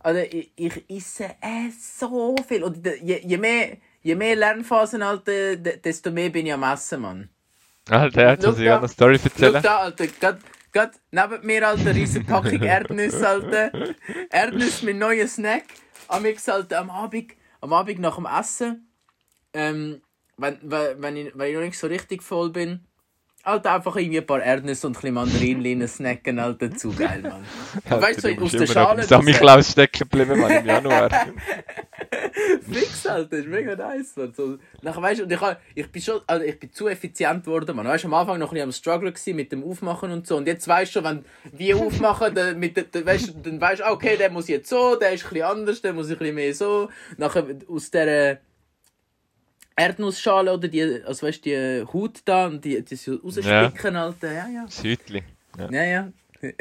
[0.00, 2.62] also ich, ich esse äh, so viel.
[2.62, 7.00] Und je, je, mehr, je mehr Lernphasen, Alter, de- desto mehr bin ich am Essen,
[7.00, 7.28] Mann.
[7.90, 9.62] Alter, jetzt Schau muss ich eine Story Schau erzählen.
[9.62, 10.38] da, Alter, grad,
[10.72, 13.72] grad neben mir, Alter, riesen Packung Erdnüsse, Alter.
[14.30, 15.64] Erdnüsse mit neuen Snack.
[16.08, 18.88] Amix, Alter, am Abend, am Abend nach dem Essen,
[19.54, 20.02] ähm,
[20.36, 22.86] wenn, wenn, wenn, ich, wenn ich noch nicht so richtig voll bin,
[23.44, 27.44] Alter, einfach irgendwie ein paar Erdnüsse und ein bisschen Mandarinchen snacken, Alter, zu geil, Mann.
[27.84, 29.08] Alter, weißt du, du aus der Schale raus.
[29.08, 31.10] Samichlaus stecken geblieben, Mann, im Januar.
[32.72, 34.32] Fix, Alter, ist mega nice, man.
[34.32, 35.40] So, nachher, weißt und ich,
[35.74, 37.86] ich bin schon, also ich bin zu effizient geworden, man.
[37.86, 40.38] Weißt du, am Anfang noch ein bisschen am Struggle gewesen mit dem Aufmachen und so.
[40.38, 43.82] Und jetzt weißt du schon, wenn wir aufmachen, dann, mit, dann, weißt, du, dann weißt
[43.82, 46.34] du, okay, der muss jetzt so, der ist ein bisschen anders, der muss ein bisschen
[46.34, 46.88] mehr so.
[47.18, 48.40] Nachher aus der
[49.76, 54.32] Erdnussschale oder die, also weißt die Haut da und die, die so rausspicken, Alter.
[54.32, 54.64] Ja, ja.
[54.64, 55.22] Das Hütli.
[55.58, 55.70] Ja.
[55.70, 56.12] Ja, ja.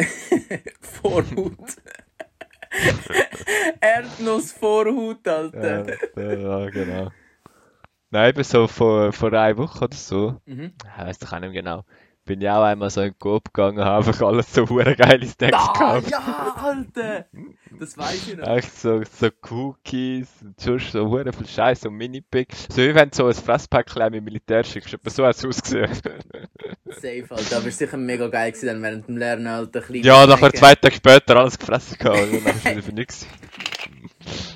[0.82, 1.58] Vorhut.
[3.82, 5.86] Erdnuss-Vorhut, Alter.
[6.16, 7.12] Ja, ja, genau.
[8.10, 10.72] Nein, eben so vor, vor einer Woche oder so, Mhm.
[10.84, 11.84] ich weiss doch auch nicht mehr genau,
[12.26, 14.96] bin ich auch einmal so in den Coop gegangen und habe einfach alles so hure
[14.96, 16.12] geile Snacks Ah, gekauft.
[16.12, 17.26] ja, Alter!
[17.80, 18.48] Das weiß ich noch.
[18.48, 22.54] Echt so, so Cookies, und sonst so hure viel Scheiß, so Mini-Pick.
[22.70, 25.92] So wie wenn du so ein Fresspäckchen mit Militär schickst, etwa so hat es ausgesehen.
[26.90, 27.56] Safe, Alter.
[27.58, 29.82] Aber war sicher mega geil gewesen, dann während dem Lernen, Alter.
[29.82, 33.28] kleine ja, nachher zwei Tage später alles gefressen gehabt und dann ist wieder für nichts.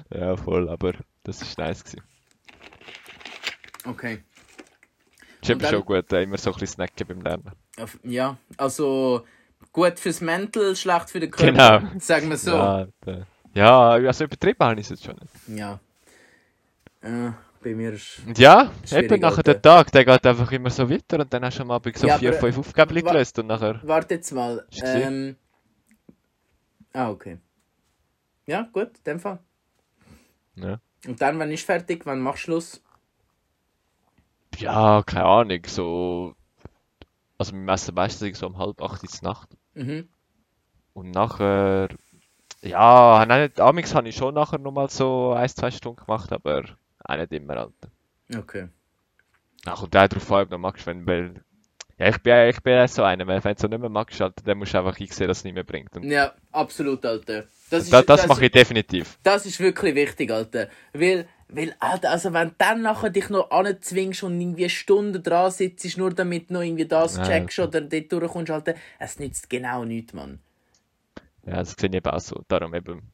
[0.09, 2.01] Ja, voll, aber das ist nice gewesen.
[3.85, 4.19] Okay.
[5.47, 7.51] Ist Und eben schon gut, äh, immer so ein bisschen snacken beim Lernen.
[8.03, 9.25] Ja, also
[9.71, 11.79] gut fürs Mental, schlecht für den Körper.
[11.79, 11.99] Genau.
[11.99, 12.51] Sagen wir so.
[12.51, 12.87] Ja,
[13.53, 15.59] ja, also übertrieben habe ich es jetzt schon nicht.
[15.59, 15.79] Ja.
[17.01, 17.31] Äh,
[17.63, 18.21] bei mir ist.
[18.35, 21.63] Ja, eben nachher der Tag, der geht einfach immer so weiter und dann hast du
[21.63, 23.79] am Abend so Ja, vier, fünf Aufgaben gelöst und nachher...
[23.83, 24.65] Warte jetzt mal.
[24.69, 24.83] Ist?
[24.85, 25.35] Ähm.
[26.93, 27.37] Ah, okay.
[28.45, 29.39] Ja, gut, in dem Fall.
[30.55, 30.79] Ja.
[31.05, 32.81] Und dann, wenn ich fertig, wann machst du Schluss?
[34.57, 36.35] Ja, keine Ahnung, so...
[37.37, 39.49] Also wir messen meistens so um halb acht in der Nacht.
[39.75, 40.09] Mhm.
[40.93, 41.89] Und nachher...
[42.61, 46.63] Ja, nein, amigs habe ich schon nachher nochmal so ein, zwei Stunden gemacht, aber
[47.03, 47.89] auch nicht immer, Alter.
[48.35, 48.69] Okay.
[49.63, 51.43] Dann kommt auch drauf an, ob du magst, wenn, weil...
[51.99, 54.57] Ja, ich bin, ich bin so einer, wenn du so nicht mehr magst, Alter, dann
[54.57, 55.95] musst du einfach einsehen, dass es nicht mehr bringt.
[55.95, 57.45] Und Ja, absolut, Alter.
[57.69, 59.19] Das, das, das mache ich definitiv.
[59.23, 60.69] Das ist wirklich wichtig, Alter.
[60.93, 65.51] Weil, weil, Alter, also wenn du dann nachher dich noch anzwingst und irgendwie Stunden dran
[65.51, 69.49] sitzt, nur damit du noch irgendwie das Ja, checkst oder dort durchkommst, Alter, es nützt
[69.49, 70.39] genau nichts, Mann.
[71.45, 72.43] Ja, das sehe ich eben auch so.
[72.47, 73.11] Darum eben,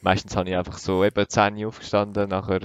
[0.00, 2.60] meistens habe ich einfach so eben 10 Uhr aufgestanden, nachher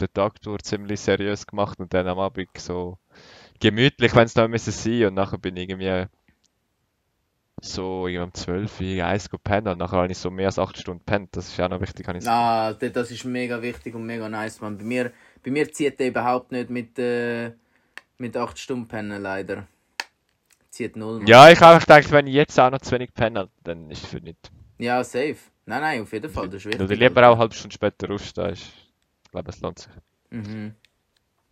[0.00, 2.98] den Tag durch ziemlich seriös gemacht und dann am Abend so
[3.60, 6.06] gemütlich, wenn es noch müssen sein und nachher bin ich irgendwie
[7.62, 10.58] so irgendwie um 12 Uhr, 1 Uhr pennen und nachher habe ich so mehr als
[10.58, 11.36] 8 Stunden pennt.
[11.36, 14.60] Das ist auch noch wichtig, habe ich Ah, das ist mega wichtig und mega nice,
[14.60, 14.78] Mann.
[14.78, 15.12] Bei mir,
[15.44, 17.52] bei mir zieht der überhaupt nicht mit, äh,
[18.18, 19.66] mit 8 Stunden pennen, leider.
[20.70, 21.26] Zieht null, Mann.
[21.26, 24.10] Ja, ich habe gedacht, wenn ich jetzt auch noch zu wenig penne, dann ist es
[24.10, 24.50] für nicht.
[24.78, 25.36] Ja, safe.
[25.66, 26.80] Nein, nein, auf jeden Fall, das ist wichtig.
[26.80, 28.50] Oder lieber auch eine halbe Stunde später aufstehen.
[28.50, 28.72] ist-
[29.24, 29.92] Ich glaube, es lohnt sich.
[30.30, 30.74] Mhm.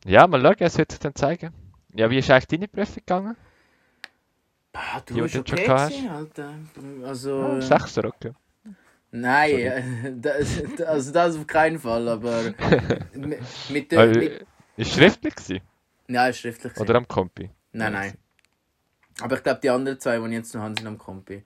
[0.04, 1.52] Ja, mal schauen, es wird sich dann zeigen.
[1.94, 3.36] Ja, wie ist eigentlich deine Prüfung gegangen?
[4.80, 5.90] Ah, du du okay schon hast?
[5.92, 6.54] gewesen, Alter.
[7.04, 7.42] Also...
[7.42, 8.32] Ah, äh, Sechser, okay.
[9.10, 12.54] Nein, das, also das auf keinen Fall, aber
[13.70, 14.00] mit, der...
[14.00, 15.60] Ah, Mit, Ist schriftlich gewesen?
[16.06, 16.72] nein, ist schriftlich.
[16.72, 16.88] gewesen.
[16.90, 17.50] Oder am Kompi?
[17.72, 18.18] Nein, nein.
[19.20, 21.44] Aber ich glaube, die anderen zwei, die ich jetzt noch habe, sind am Kompi.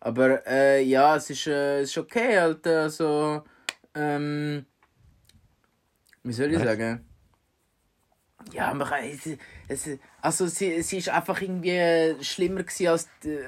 [0.00, 2.82] Aber äh, ja, es ist, äh, es ist okay, Alter.
[2.82, 3.44] Also,
[3.94, 4.66] ähm,
[6.24, 6.66] wie soll ich Nice.
[6.66, 7.06] sagen?
[8.52, 9.04] Ja, man kann,
[9.68, 9.88] es,
[10.20, 13.38] also sie, sie ist einfach irgendwie schlimmer gewesen als, die,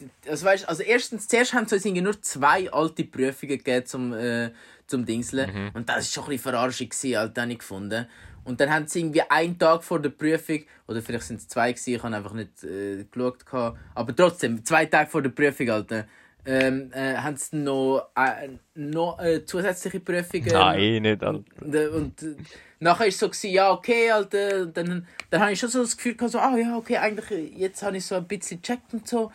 [0.00, 3.86] die, also weißt, also erstens, zuerst haben sie uns irgendwie nur zwei alte Prüfungen gegeben
[3.86, 4.50] zum, äh,
[4.86, 8.06] zum Dingseln und das ist schon ein bisschen verarschend gewesen, Alter, habe ich gefunden.
[8.44, 11.72] Und dann haben sie irgendwie einen Tag vor der Prüfung, oder vielleicht sind es zwei
[11.72, 15.68] gewesen, ich habe einfach nicht äh, geschaut, gehabt, aber trotzdem, zwei Tage vor der Prüfung,
[15.68, 16.06] Alter,
[16.46, 21.44] ähm, äh, haben sie noch, äh, noch äh, zusätzliche Prüfungen Nein, nicht, Alter.
[21.60, 22.36] und, und äh,
[22.78, 25.96] nachher ist so gewesen, ja okay, Alter, und dann, dann habe ich schon so das
[25.96, 29.08] Gefühl gehabt, so, ah ja, okay, eigentlich, jetzt habe ich so ein bisschen gecheckt und
[29.08, 29.32] so.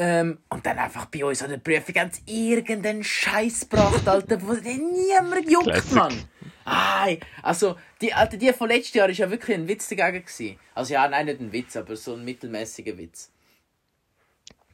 [0.00, 4.40] Ähm, und dann einfach bei uns an der Prüfung haben sie irgendeinen Scheiß gebracht, Alter,
[4.42, 5.92] wo niemand juckt, Classic.
[5.92, 6.24] Mann.
[6.64, 10.58] Ai, also, die, Alter, die von letztes Jahr ist ja wirklich ein Witz dagegen gewesen.
[10.74, 13.32] Also ja, nein, nicht ein Witz, aber so ein mittelmäßiger Witz.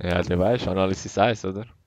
[0.03, 1.67] Ja, du weißt, Analysis 1, oder?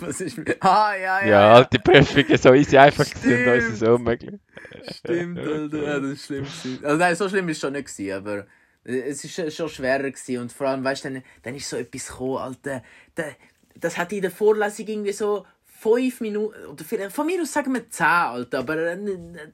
[0.00, 0.56] Was ist mit...
[0.64, 4.40] Ah, ja, ja, Ja, alte Prüfungen so easy einfach und uns ist es unmöglich.
[4.90, 5.82] Stimmt, Alter.
[5.82, 6.46] Ja, das ist schlimm.
[6.82, 8.46] Also nein, so schlimm ist es schon nicht, gewesen, aber
[8.84, 10.38] es ist schon- schon schwerer gewesen.
[10.42, 12.82] Und vor allem, weißt du, dann, dann ist so etwas gekommen, Alter.
[13.14, 13.24] Da,
[13.76, 15.44] das hat in der Vorlesung irgendwie so
[15.84, 18.96] fünf Minuten, oder vielleicht, von mir aus sagen wir zehn, Alter, aber äh,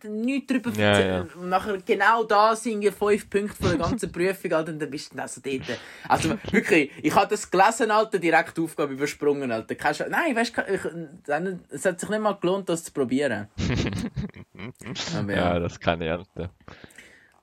[0.08, 1.30] nichts drüber Ja, erzählen.
[1.34, 1.46] ja.
[1.46, 5.12] Nachher genau da sind irgendwie fünf Punkte von der ganzen Prüfung, Alter, und dann bist
[5.12, 5.62] du dann so dort.
[6.08, 9.74] Also wirklich, ich habe das gelesen, Alter, direkt die Aufgabe übersprungen, Alter.
[9.74, 13.48] Sch- Nein, weißt du, es hat sich nicht mal gelohnt, das zu probieren.
[15.16, 15.58] aber Ja, ja.
[15.58, 16.50] das kann ich, Alter.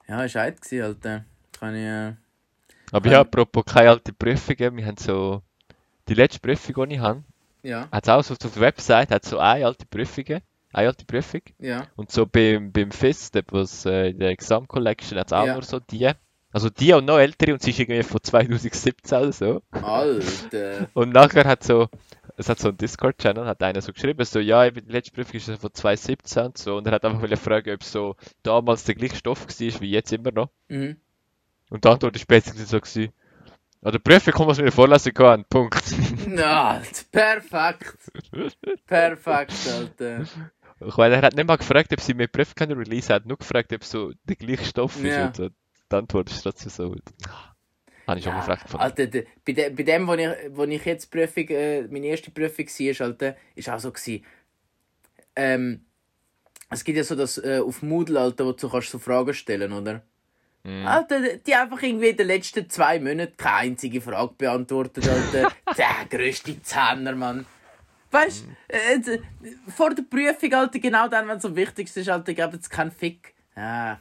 [0.08, 1.26] Ja, ist gewesen, Alter.
[1.60, 2.14] Kann ich, äh...
[2.92, 5.42] Aber ja, apropos keine alte Prüfungen, wir haben so,
[6.08, 7.24] die letzte Prüfung, die ich habe,
[7.68, 10.42] Ja, hat auch so auf der Website, hat so eine alte Prüfung, eine
[10.88, 11.42] alte Prüfung.
[11.60, 11.86] ja.
[11.96, 15.54] Und so beim, beim FIS, was, äh, in der Exam Collection, hat es auch Ja.
[15.54, 16.10] nur so die.
[16.54, 19.62] Also die und noch ältere und sie ist irgendwie von 2017 oder so.
[19.72, 20.88] Alter.
[20.94, 21.90] Und nachher hat so,
[22.38, 25.52] es hat so einen Discord-Channel, hat einer so geschrieben, so, ja, die letzte Prüfung ist
[25.62, 26.78] von 2017 und so.
[26.78, 30.14] Und er hat einfach wollen fragen, ob so damals der gleiche Stoff war wie jetzt
[30.14, 30.50] immer noch.
[30.70, 30.96] Mhm.
[31.70, 33.12] Und die Antwort ist basically so gewesen,
[33.84, 35.84] der Prüfung kommt, was wir Vorlesung hatten, Punkt.
[36.36, 38.12] Na, perfekt.
[38.86, 40.26] Perfekt, Alter.
[40.80, 43.26] Ich meine, er hat nicht mal gefragt, ob sie mehr Prüfung können release, er hat
[43.26, 45.18] nur gefragt, ob so der gleiche Stoff ist.
[45.18, 45.26] Ja.
[45.28, 46.96] Und so, die Antwort ist trotzdem so,
[48.08, 48.84] habe ich schon Ja, gefragt gefunden.
[48.84, 52.32] Alter, de, bei, de, bei dem, wo ich, wo ich jetzt Prüfung, äh, meine erste
[52.32, 54.26] Prüfung war, Alter, ist auch so gewesen.
[55.36, 55.86] Ähm,
[56.70, 59.72] es gibt ja so das äh, auf Moodle, Alter, wo du kannst so Fragen stellen,
[59.74, 60.04] oder?
[60.64, 60.86] Mhm.
[60.88, 65.52] Alter, die einfach irgendwie in den letzten zwei Monaten keine einzige Frage beantwortet, Alter.
[65.78, 67.46] der grösste Zehner, Mann.
[68.12, 69.22] Weißt du, äh, d-
[69.76, 72.92] vor der Prüfung, Alter, genau dann, wenn es am wichtigsten ist, Alter, geben sie keinen
[72.92, 73.34] Fick.
[73.56, 74.00] Ja.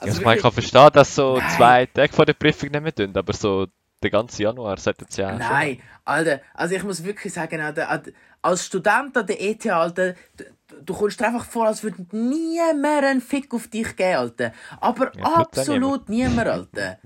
[0.00, 2.94] Ja, ich meine, ich kann verstehen, dass so zwei Tage vor der Prüfung nicht mehr
[2.94, 3.66] tun, aber so
[4.02, 8.02] der ganze Januar sollte es ja schon- Nein, Alter, also ich muss wirklich sagen, Alter,
[8.42, 10.44] als Student an der ETH, Alter, du,
[10.84, 14.52] du kommst dir einfach vor, als würde nie mehr einen Fick auf dich geben, Alter.
[14.80, 16.98] Aber Ja, absolut niemand, Alter.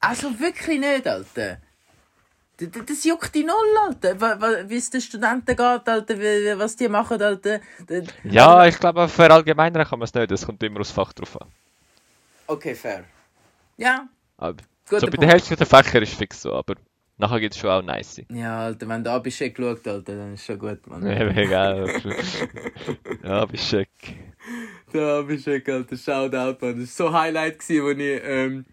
[0.00, 1.58] Also wirklich nicht, Alter.
[2.86, 3.54] Das juckt die Null,
[3.86, 4.68] Alter.
[4.68, 6.18] Wie es den Studenten geht, Alter,
[6.58, 7.60] was die machen, Alter.
[8.24, 11.40] Ja, ich glaube, für allgemeineren kann man es nicht, es kommt immer aufs Fach drauf
[11.40, 11.48] an.
[12.48, 13.04] Okay, fair.
[13.76, 14.08] Ja,
[14.38, 14.56] Aber
[14.88, 16.74] guter so bei der Hälfte der Fächer ist fix so, aber
[17.18, 18.22] nachher gibt es schon auch nice.
[18.30, 21.06] Ja, Alter, wenn du da bist, geschaut, Alter, dann ist schon gut, Mann.
[21.06, 22.00] Ja, egal.
[23.22, 23.44] Da
[25.22, 25.96] bist du, Alter.
[25.96, 26.80] Shoutout, Mann.
[26.80, 28.64] Das war so Highlight, gewesen, wo ich, ähm,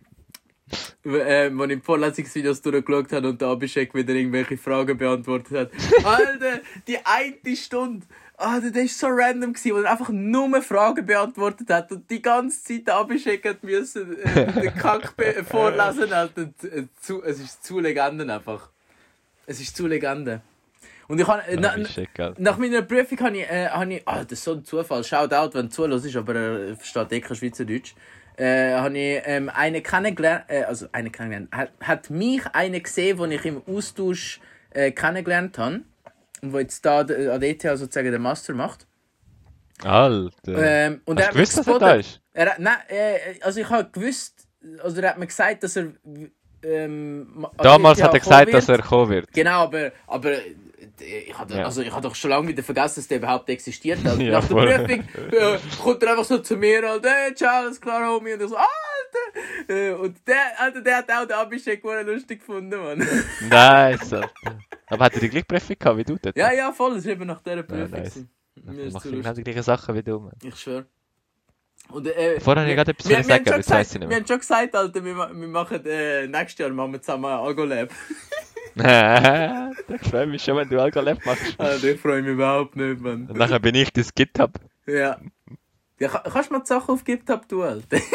[1.06, 5.72] ähm, wo ich Vorlesungsvideos durchgeschaut habe und der Abhishek wieder irgendwelche Fragen beantwortet hat.
[6.06, 8.06] Alter, die eine Stunde.
[8.38, 12.22] Alter, das war so random, gewesen, wo er einfach nur Fragen beantwortet hat und die
[12.22, 16.12] ganze Zeit hat müssen, äh, den Kack be- vorlesen.
[16.12, 16.42] Alter.
[16.64, 18.70] Äh, Zu, es ist zu Legenden einfach.
[19.46, 20.42] Es ist zu Legende.
[21.08, 21.76] Und ich habe, äh, na-
[22.40, 25.54] nach meiner Prüfung habe ich, äh, habe ich ah, das ist so ein Zufall, Shoutout,
[25.54, 27.94] wenn du zuhörst, aber er versteht eh kein Schweizerdeutsch,
[28.38, 33.18] äh, habe ich ähm, einen kennengelernt, äh, also einen kennengelernt, hat, hat mich eine gesehen,
[33.18, 35.82] den ich im Austausch äh, kennengelernt habe
[36.46, 38.86] und wo jetzt da an der ETH sozusagen den Master macht.
[39.84, 40.32] Alter.
[40.48, 42.22] Ähm, und Hast er du gewusst, dass er da ist?
[42.34, 44.48] Er, nein, äh, also ich habe gewusst,
[44.82, 45.92] also er hat mir gesagt, dass er
[46.64, 48.58] ähm, der Damals ETH hat er gesagt, wird.
[48.58, 49.32] dass er kommen wird.
[49.34, 50.32] Genau, aber, aber
[51.02, 51.66] ich habe Ja.
[51.66, 54.00] also, ich hab doch schon lange wieder vergessen, dass der überhaupt existiert.
[54.06, 54.68] Also, Ja, nach der voll.
[54.86, 58.34] Prüfung äh, kommt er einfach so zu mir, Alter, hey, ciao, alles klar, Homie.
[58.34, 59.74] Und ich so, Alter!
[59.74, 63.00] Äh, und der, Alter, der hat auch den Abhishek lustig gefunden, Mann.
[63.50, 64.32] Nice, Alter.
[64.88, 66.38] Aber hat er die gleiche Prüfung gehabt wie du dort?
[66.38, 67.90] ja, ja, voll, das war eben nach dieser Prüfung.
[68.00, 68.18] nice.
[68.18, 70.34] ist machst zu du genau die gleichen Sachen wie du, Mann.
[70.44, 70.86] Ich schwör.
[71.90, 73.88] Und, äh, Vorher habe ich wir- gerade etwas wir, wir, sagen, schon aber gesagt, weiss
[73.88, 74.18] ich nicht wir mehr.
[74.18, 77.90] haben schon gesagt, Alter, wir, wir machen äh, nächstes Jahr machen wir zusammen ein Algo-Lab.
[78.84, 81.60] da freue mich schon, wenn du Algalab machst.
[81.60, 83.28] Alter, ich freue mich überhaupt nicht, Mann.
[83.28, 84.60] Und nachher bin ich das GitHub.
[84.86, 85.20] Ja.
[86.00, 87.98] ja ka- kannst du mal die Sachen auf GitHub tun, Alter?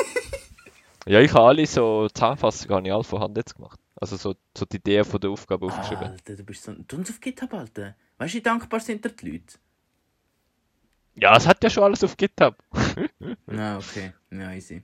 [1.06, 3.80] Ja, ich habe alle so Zusammenfassungen habe ich alle von Hand jetzt gemacht.
[3.96, 6.04] Also so, so die Ideen von der Aufgabe aufgeschrieben.
[6.04, 6.74] Alter, du bist so...
[6.74, 7.96] Tu uns auf GitHub, Alter.
[8.18, 9.58] Weißt du, wie dankbar sind dir die Leute?
[11.14, 12.54] Ja, es hat ja schon alles auf GitHub.
[13.46, 14.12] Na, okay.
[14.30, 14.82] Ja, easy.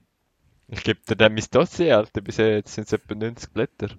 [0.69, 2.21] Ich gebe dir dann mein Dossier, Alter.
[2.21, 3.89] Bis jetzt sind es etwa 90 Blätter.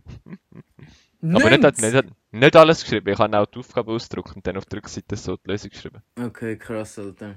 [1.22, 1.92] Aber nicht, 90?
[1.92, 3.08] nicht, nicht alles geschrieben.
[3.08, 6.02] Ich habe auch die Aufgabe ausgedruckt und dann auf der Rückseite so die Lösung geschrieben.
[6.20, 7.34] Okay, krass, Alter.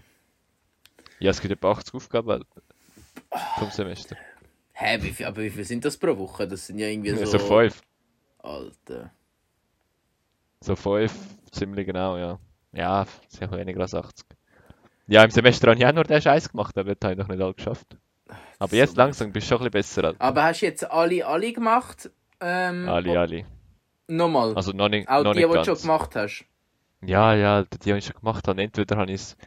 [1.19, 2.61] Ja, es gibt etwa 80 Aufgaben Alter,
[3.57, 4.15] vom Semester.
[4.73, 6.47] Hä, wie viel, aber wie viel sind das pro Woche?
[6.47, 7.25] Das sind ja irgendwie so...
[7.25, 7.81] So fünf.
[8.39, 9.11] Alter.
[10.61, 11.13] So fünf,
[11.51, 12.39] ziemlich genau, ja.
[12.71, 14.25] Ja, sehr weniger als 80.
[15.07, 17.27] Ja, im Semester habe ich auch nur den Scheiß gemacht, aber das habe ich noch
[17.27, 17.97] nicht alle geschafft.
[18.59, 20.07] Aber jetzt langsam bist du schon ein bisschen besser.
[20.09, 20.21] Alter.
[20.21, 22.09] Aber hast du jetzt alle, alle gemacht?
[22.39, 23.45] Ähm, Alle, alle.
[24.11, 24.55] Nochmal.
[24.55, 26.45] Also noch nicht, Auch noch die, nicht die du schon gemacht hast.
[27.01, 28.61] Ja, ja, die, die ich schon gemacht habe.
[28.61, 29.37] Entweder habe ich es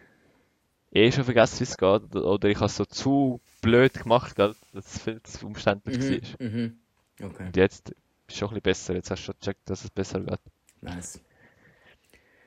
[0.93, 4.55] eh schon vergessen, wie es geht, oder, ich habe es so zu blöd gemacht, gell,
[4.73, 5.99] dass es viel zu umständlich
[6.39, 6.47] war.
[6.47, 6.57] Mhm.
[6.57, 6.79] mhm.
[7.27, 7.95] Okay, Und jetzt
[8.27, 8.95] bist du schon ein bisschen besser.
[8.95, 10.41] Jetzt hast du schon gecheckt, dass es besser geht.
[10.81, 11.21] nice.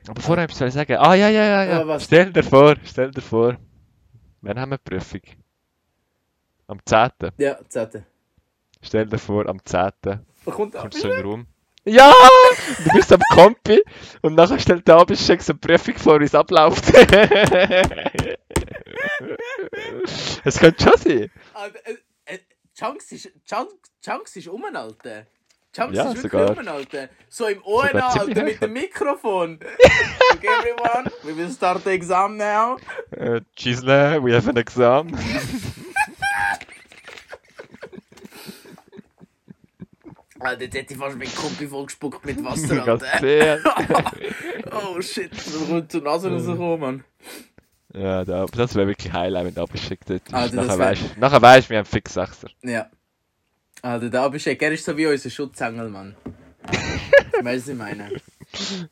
[0.08, 0.96] Aber vorher habe ich es sagen.
[0.96, 1.86] Ah, ja, ja, ja, ja.
[1.86, 2.04] Was?
[2.04, 3.56] Stell dir vor, stell dir vor.
[4.40, 5.20] Wann haben wir die Prüfung?
[6.66, 7.10] Am 10.
[7.38, 8.04] Ja, Zette.
[8.82, 9.90] Stell dir vor, am 10.
[10.44, 11.46] Kommt kommst du so in den Raum.
[11.88, 12.12] Ja!
[12.84, 13.82] Du bist am Kompi
[14.22, 16.84] und nachher stellt der Abhishek so eine Prüfung vor, wie es abläuft.
[20.44, 21.30] Es könnte schon sein.
[21.54, 22.38] Alter, äh, äh,
[22.78, 25.26] Chunks ist, Chunks, Chunks ist um, Alter.
[25.74, 26.58] Chunks Ja, ist wirklich sogar.
[26.58, 27.08] um, Alter.
[27.28, 28.72] So im Sogar Alter, mit dem.
[28.72, 29.58] Mikrofon.
[30.34, 32.76] okay, everyone, we will start the exam now.
[33.10, 35.08] Äh, Gisle, we have an exam.
[40.48, 43.58] Alter, jetzt hätte ich fast meinen Kumpel vollgespuckt mit Wasser, Alter.
[44.72, 47.04] oh shit, da kommt zur Nase rausgekommen, Mann.
[47.94, 49.54] Ja, da, das wäre wirklich Highlight, wenn
[50.10, 50.34] ist.
[50.34, 52.48] Alter, das nachher, wär- weißt, nachher weißt du, wir haben fix Sechser.
[52.62, 52.90] Ja.
[53.82, 56.16] Alter, der Abhishek, er ist so wie unser Schutzengel, Mann.
[57.42, 58.10] weißt du, was ich meine?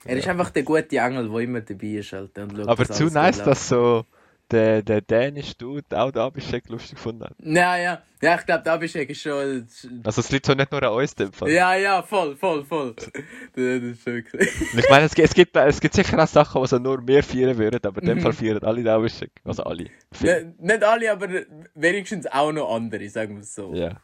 [0.05, 2.47] Er ist einfach der gute Engel, der immer dabei ist, Alter.
[2.67, 4.05] Aber zu nice, dass so
[4.51, 7.35] der, der dänische Dude auch den Abhishek lustig gefunden hat.
[7.43, 8.03] Ja, ja.
[8.23, 9.67] Ja, ich glaube, der Abhishek ist schon...
[10.05, 11.51] Also es liegt so nicht nur an uns, dem Fall.
[11.51, 12.95] Ja, ja, voll, voll, voll.
[13.55, 14.49] das ist wirklich...
[14.75, 17.23] Ich meine, es, gibt- es, gibt, es gibt sicher auch Sachen, die so nur wir
[17.23, 18.23] feiern würden, aber in dem Mhm.
[18.23, 19.33] Fall feiern alle den Abhishek.
[19.45, 19.91] Also alle.
[20.21, 21.29] Ne, nicht alle, aber
[21.75, 23.75] wenigstens auch noch andere, sagen wir es so.
[23.75, 24.01] Ja.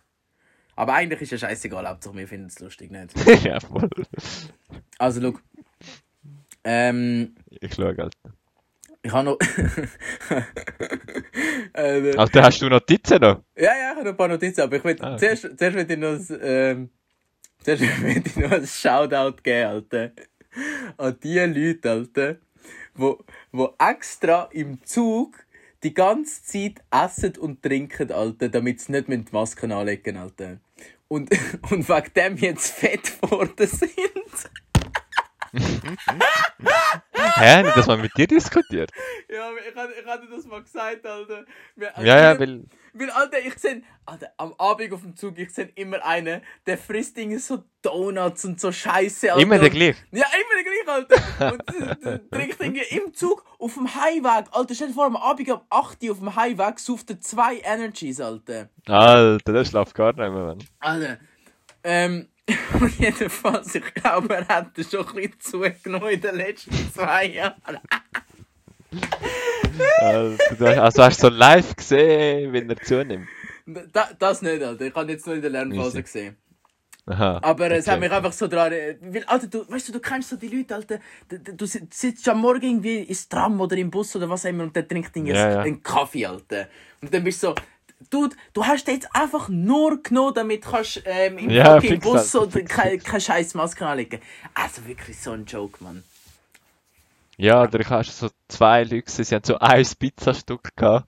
[0.77, 3.15] Aber eigentlich ist ja scheißegal, Hauptsache wir finden es lustig, nicht?
[3.45, 3.89] ja, voll.
[4.99, 5.39] Also, schau.
[6.65, 8.11] Ähm, Ich schaue, Alter.
[9.03, 9.39] Ich habe noch...
[11.75, 13.43] äh, Alter, hast du Notizen noch?
[13.57, 15.37] Ja, ja, ich habe noch ein paar Notizen, aber ich will, Ah, okay.
[15.37, 16.91] zuerst, zuerst will ich noch ein, ähm,
[17.63, 20.13] zuerst will ich noch ein Shoutout geben, Alter.
[20.99, 22.37] An die Leute, Alter,
[22.95, 23.19] wo,
[23.51, 25.35] wo extra im Zug
[25.83, 30.59] die ganze Zeit essen und trinken, Alter, damit sie nicht mit Masken anlegen, Alter.
[31.09, 31.31] Und,
[31.71, 33.91] und wegen dem jetzt fett geworden sind.
[37.35, 37.63] Hä?
[37.63, 38.91] Nicht, dass man mit dir diskutiert?
[39.29, 41.45] Ja, ich, hatte- ich hatte das mal gesagt, Alter.
[41.77, 42.65] Wir, Ja, ja, wir- weil...
[42.95, 46.77] Weil, Alter, ich sehe, Alter, am Abend auf dem Zug, ich sehe immer einen, der
[46.77, 49.43] frisst Dinge so Donuts und so Scheiße, Alter.
[49.43, 49.97] Immer der gleiche.
[50.11, 51.09] Ja, immer der gleiche,
[51.41, 51.53] Alter.
[51.55, 54.75] Und äh, trinkt irgendwie im Zug auf dem Highweg, Alter.
[54.75, 58.21] Stell dir vor, am Abend um 8 Uhr auf dem Highweg sauft er zwei Energies,
[58.21, 58.69] Alter.
[58.87, 60.59] Alter, der schlaft gar nicht mehr, Mann.
[60.81, 61.19] Alter.
[61.85, 62.29] Ähm,
[62.81, 67.55] und jedenfalls, ich glaube, er hat schon ein bisschen zugenommen in den letzten zwei Jahren.
[70.01, 73.29] Hast, also hast du so live gesehen, wenn er zunimmt.
[73.93, 74.85] Da, das nicht, Alter.
[74.85, 76.03] Ich habe jetzt nur in der Lernphase Easy.
[76.03, 76.37] gesehen.
[77.07, 77.41] Aha.
[77.43, 77.93] Aber es okay.
[77.93, 78.73] hat mich einfach so dran.
[78.73, 80.99] Weil, Alter, du, weißt du, du kennst so die Leute, Alter.
[81.29, 84.45] Du, du, du sit- sitzt am Morgen irgendwie ins Tram oder im Bus oder was
[84.45, 85.61] auch immer und der trinkt Ja, ja.
[85.61, 86.69] einen Kaffee, Alter.
[87.01, 87.55] Und dann bist du so.
[88.11, 92.53] Dude, du hast jetzt einfach nur genommen, damit kannst ähm, im Ja, Bus halt.
[92.53, 94.21] so keine keine scheiß Maske anlegen.
[94.55, 96.03] Also wirklich so ein Joke, Mann.
[97.37, 101.07] Ja, oder ich habe so zwei Leute gesehen, sie haben so ein Pizzastück gehabt,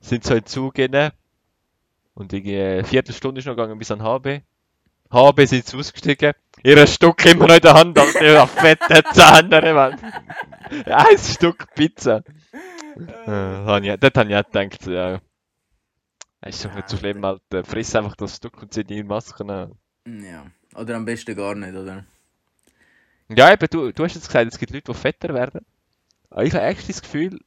[0.00, 1.12] sind so in den Zug rein
[2.14, 4.42] und eine Viertelstunde ist noch gegangen bis an HB.
[5.10, 8.22] HB sind sie ausgestiegen, Ihr Stück immer noch in der Hand, Alter.
[8.22, 9.98] Ihr fette Zähne, Mann.
[10.86, 12.22] Ein Stück Pizza.
[13.26, 15.20] Äh, dort habe ich auch gedacht, ja.
[16.40, 17.64] Das ist doch nicht so schlimm, Alter.
[17.64, 19.72] Friss einfach das Stück und zieh deine Maske an.
[20.06, 20.46] Ja.
[20.74, 22.04] Oder am besten gar nicht, oder?
[23.28, 25.66] Ja, eben, du, du hast jetzt gesagt, es gibt Leute, die fetter werden.
[26.30, 27.40] Aber ich habe echt das Gefühl,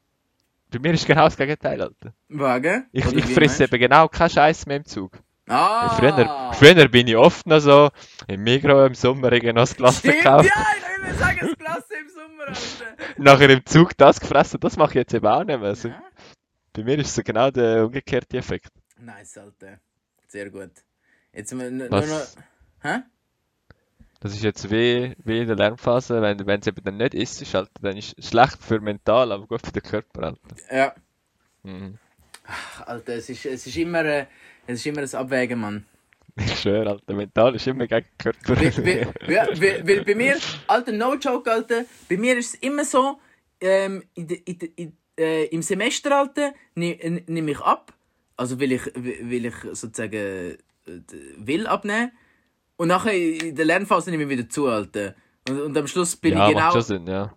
[0.69, 2.13] bei mir ist genau das Gegenteil, Alter.
[2.29, 2.87] Wagen?
[2.91, 5.17] Ich, Oder ich frisse eben genau keinen Scheiß mehr im Zug.
[5.47, 5.89] Ah!
[5.97, 7.89] Früher, früher bin ich oft noch so
[8.27, 10.49] im Migros im Sommer noch das Glas Stimmt, gekauft.
[10.53, 13.13] ja, ich immer sagen, das Glas im Sommer, Alter.
[13.17, 14.59] Nachher im Zug das gefressen.
[14.59, 15.69] Das mache ich jetzt eben auch nicht mehr.
[15.69, 16.01] Also, Ja.
[16.73, 18.71] bei mir ist es genau der umgekehrte Effekt.
[19.01, 19.79] Nice, Alter.
[20.27, 20.71] Sehr gut.
[21.33, 22.35] Jetzt nur nur Was?
[22.35, 22.43] noch...
[22.83, 22.99] Hä?
[24.19, 27.41] Das ist jetzt wie, wie in der Lernphase, wenn wenn es eben dann nicht ist,
[27.41, 30.55] ist, Alter, dann ist es schlecht für mental, aber gut für den Körper, Alter.
[30.71, 30.95] Ja.
[31.63, 31.97] Mhm.
[32.45, 34.05] Ach, Alter, es ist, es ist immer...
[34.05, 34.27] Äh,
[34.67, 35.85] es ist immer ein Abwägen, Mann.
[36.37, 38.61] Ich schwöre, Alter, mental ist immer gegen den Körper.
[38.61, 40.37] Weil, weil, ja, weil, bei mir,
[40.67, 43.19] Alter, no joke, Alter, bei mir ist es immer so,
[43.59, 47.91] ähm, in, de- in, de- in, äh, im Semester, Alter, nehme nehm ich ab,
[48.41, 50.57] also will ich, will ich sozusagen äh,
[51.37, 52.11] will abnehmen
[52.75, 55.13] und nachher in der Lernphase nehme ich wieder zu, Alter.
[55.47, 57.31] Und, und am Schluss bin ja, ich genau Sinn, ja.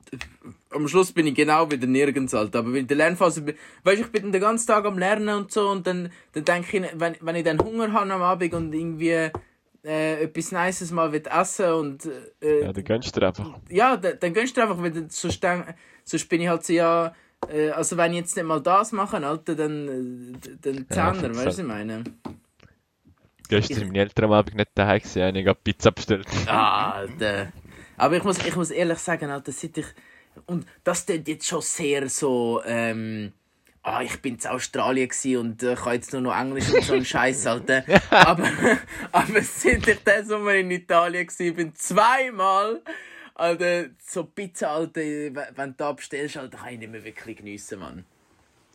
[0.70, 2.60] am Schluss bin ich genau wieder nirgends, Alter.
[2.60, 3.44] Aber in der Lernphase,
[3.84, 6.78] weißt du, ich bin den ganzen Tag am Lernen und so und dann, dann denke
[6.78, 9.30] ich, wenn, wenn ich dann Hunger habe am Abend und irgendwie
[9.84, 12.06] äh, etwas Nices mal will essen und
[12.40, 13.58] äh, Ja, dann gönnst du dir einfach.
[13.68, 16.72] ja, dann, dann gönnst du dir einfach, weil sonst, denk, sonst bin ich halt so,
[16.72, 17.14] ja,
[17.50, 21.30] äh, also wenn ich jetzt nicht mal das mache, Alter, dann, äh, dann Ja, Zehner,
[21.30, 22.04] weißt du, was ich meine?
[23.48, 26.26] Gestern sind meine Eltern am Abend nicht daheim gewesen, haben ich habe Pizza bestellt.
[26.46, 27.52] Alter.
[27.96, 29.86] Aber ich muss, ich muss ehrlich sagen, Alter, seit ich.
[30.46, 32.62] Und das klingt jetzt schon sehr so.
[32.64, 33.32] Ähm,
[33.82, 36.94] ah, ich bin in Australien gsi und äh, kann jetzt nur noch Englisch und so
[36.94, 37.84] einen Scheiß, Alter.
[38.10, 38.48] aber,
[39.12, 42.82] aber seit ich diesen Sommer in Italien gsi bin, zweimal.
[43.36, 47.78] Alter, so Pizza, Alter, wenn du da bestellst, Alter, kann ich nicht mehr wirklich geniessen,
[47.80, 48.04] Mann.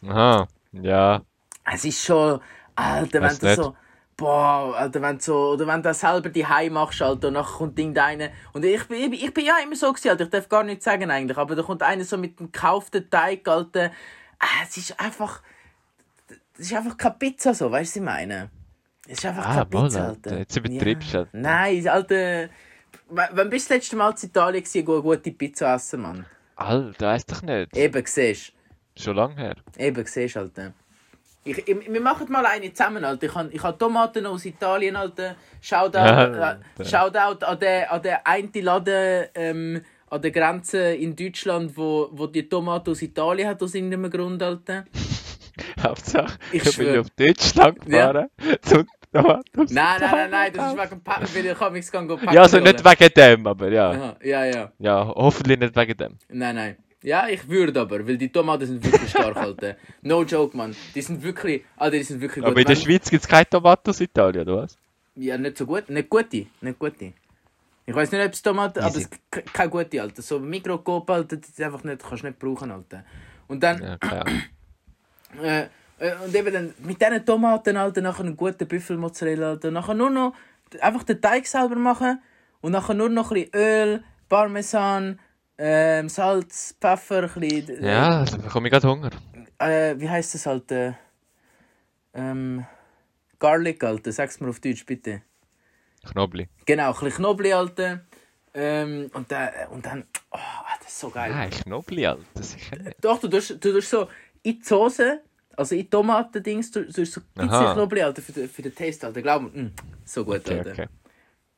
[0.03, 1.23] Aha, ja.
[1.65, 2.41] Es ist schon,
[2.75, 3.63] Alter, wenn Weiss du nicht.
[3.63, 3.75] so,
[4.17, 7.45] boah, Alter, wenn du so, oder wenn du das selber die machst, Alter, und dann
[7.45, 10.09] kommt Ding da einer, und ich bin, ich, bin- ich bin ja immer so gewesen,
[10.09, 13.09] Alter, ich darf gar nichts sagen eigentlich, aber da kommt einer so mit dem gekauften
[13.09, 13.91] Teig, Alter,
[14.39, 15.41] ah, es ist einfach,
[16.57, 18.49] das ist einfach keine Pizza so, weißt du, was ich meine?
[19.07, 20.39] Es ist einfach Ah, keine Pizza, Alter, Alter.
[20.39, 21.19] jetzt übertreibst du, ja.
[21.19, 21.31] Alter.
[21.31, 22.49] Nein, Alter,
[23.09, 26.25] wenn bist du das letzte Mal in Italien gewesen, go- gute Pizza essen, Mann?
[26.55, 27.75] Alter, weiss doch nicht.
[27.75, 28.53] Eben, siehst
[28.95, 29.55] Schon lange her.
[29.77, 30.73] Eben, siehst du, Alter.
[31.45, 33.25] Ich, ich, wir machen mal eine zusammen, Alter.
[33.27, 35.35] Ich habe ich hab Tomaten aus Italien, Alter.
[35.61, 36.85] Shoutout, Ja, äh.
[36.85, 42.27] Shoutout an den, an den einen Laden ähm, an der Grenze in Deutschland, wo, wo
[42.27, 44.83] die Tomaten aus Italien hat, aus irgendeinem Grund, Alter.
[45.81, 48.11] Hauptsache, Ich ich, bin auf Deutschland Ja.
[48.11, 48.29] gefahren.
[48.61, 48.98] Zum Tomaten.
[49.11, 49.41] Nein,
[49.73, 52.59] nein, nein, nein, das ist wegen dem Packen, weil ich kann nichts packen Ja, also
[52.59, 53.89] nicht wegen dem, aber ja.
[53.91, 54.71] Aha, ja, ja.
[54.77, 56.17] Ja, hoffentlich nicht wegen dem.
[56.29, 56.75] Nein, nein.
[57.01, 59.77] Ja, ich würde aber, weil die Tomaten sind wirklich stark, Alter.
[60.01, 60.75] No joke, man.
[60.93, 62.51] Die sind wirklich, Alter, die sind wirklich gut.
[62.51, 64.77] Aber in der Schweiz gibt es keine Tomaten aus Italien, oder was?
[65.15, 65.89] Ja, nicht so gut.
[65.89, 66.45] Nicht gute.
[66.61, 67.13] Nicht gute.
[67.85, 70.21] Ich weiß nicht, ob es Tomaten, aber es k- keine gute, Alter.
[70.21, 73.03] So Mikroskop, Alter, das ist einfach nicht, kannst du nicht brauchen, Alter.
[73.47, 74.23] Und dann, Ja,
[75.41, 75.67] äh,
[76.25, 79.71] und eben dann mit diesen Tomaten, Alter, nachher einen guten Büffelmozzarella, Alter.
[79.71, 80.33] Nachher nur noch
[80.81, 82.21] einfach den Teig selber machen
[82.61, 85.19] und nachher nur noch ein bisschen Öl, Parmesan,
[85.57, 89.09] ähm, Salz, Pfeffer, ein bisschen, äh, Ja, da bekomme ich gerade Hunger.
[89.59, 90.97] äh, wie heißt das, Alter?
[92.13, 92.65] Ähm,
[93.39, 95.21] Garlic, Alter, sag's mir auf Deutsch, bitte.
[96.11, 96.47] Knobli.
[96.65, 98.01] Genau, ein bisschen Knoblauch, Alter.
[98.53, 100.37] Ähm, und dann, und dann, oh,
[100.79, 101.31] das ist so geil.
[101.31, 102.95] Nein, Knobli, Alter, sicher nicht.
[103.03, 104.07] Doch, du tust, du tust so
[104.43, 105.21] in die Soße,
[105.59, 107.73] also in Tomaten-Dings, du tust so ein bisschen Aha.
[107.73, 109.21] Knoblauch, Alter, für den, für den Taste, Alter.
[109.21, 109.71] Glaub mir, mm,
[110.05, 110.71] so gut, Okay, Alter.
[110.71, 110.87] okay.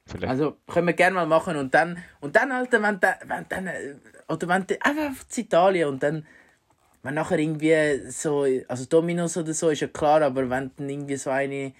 [0.07, 0.27] Vielleicht.
[0.29, 1.55] Also, können wir gerne mal machen.
[1.55, 3.95] Und dann, und dann Alter, wenn du, wenn dann, äh,
[4.27, 6.25] oder wenn du einfach zu Italien und dann,
[7.03, 11.15] wenn nachher irgendwie so, also Dominos oder so, ist ja klar, aber wenn dann irgendwie
[11.17, 11.73] so eine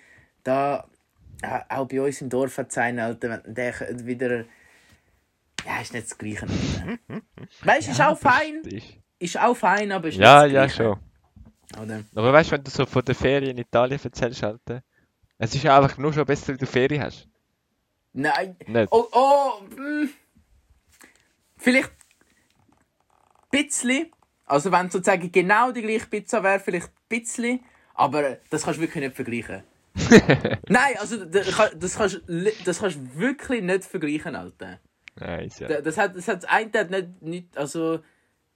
[0.43, 0.87] da,
[1.41, 3.73] äh, auch bei uns im Dorf hat sein, Alter, wenn der
[4.05, 4.45] wieder,
[5.65, 6.47] ja, ist nicht das Gleiche.
[7.63, 8.61] Weißt du, ist auch fein,
[9.19, 10.83] Ist- auch fein, aber ist Ja, nicht ja, das Gleiche.
[10.93, 11.10] schon.
[11.79, 12.03] Oder?
[12.15, 14.83] Aber weißt du, wenn du so von der Ferien in Italien erzählst, Alter,
[15.37, 17.27] es ist ja einfach nur schon besser, wenn du Ferien hast.
[18.13, 18.55] Nein.
[18.67, 18.91] Nicht?
[18.91, 20.09] Oh, oh, mm.
[21.57, 21.91] Vielleicht
[23.53, 24.11] ein bisschen.
[24.45, 27.59] Also wenn sozusagen genau die gleiche Pizza wäre, vielleicht ein bisschen.
[27.93, 29.63] Aber das kannst du wirklich nicht vergleichen.
[30.67, 34.79] Nein, also das, kann- das kannst du das kannst du wirklich nicht vergleichen, Alter.
[35.19, 35.67] Nice, ja.
[35.67, 37.99] Da- Das hat das, hat das eine hat nicht, nicht, also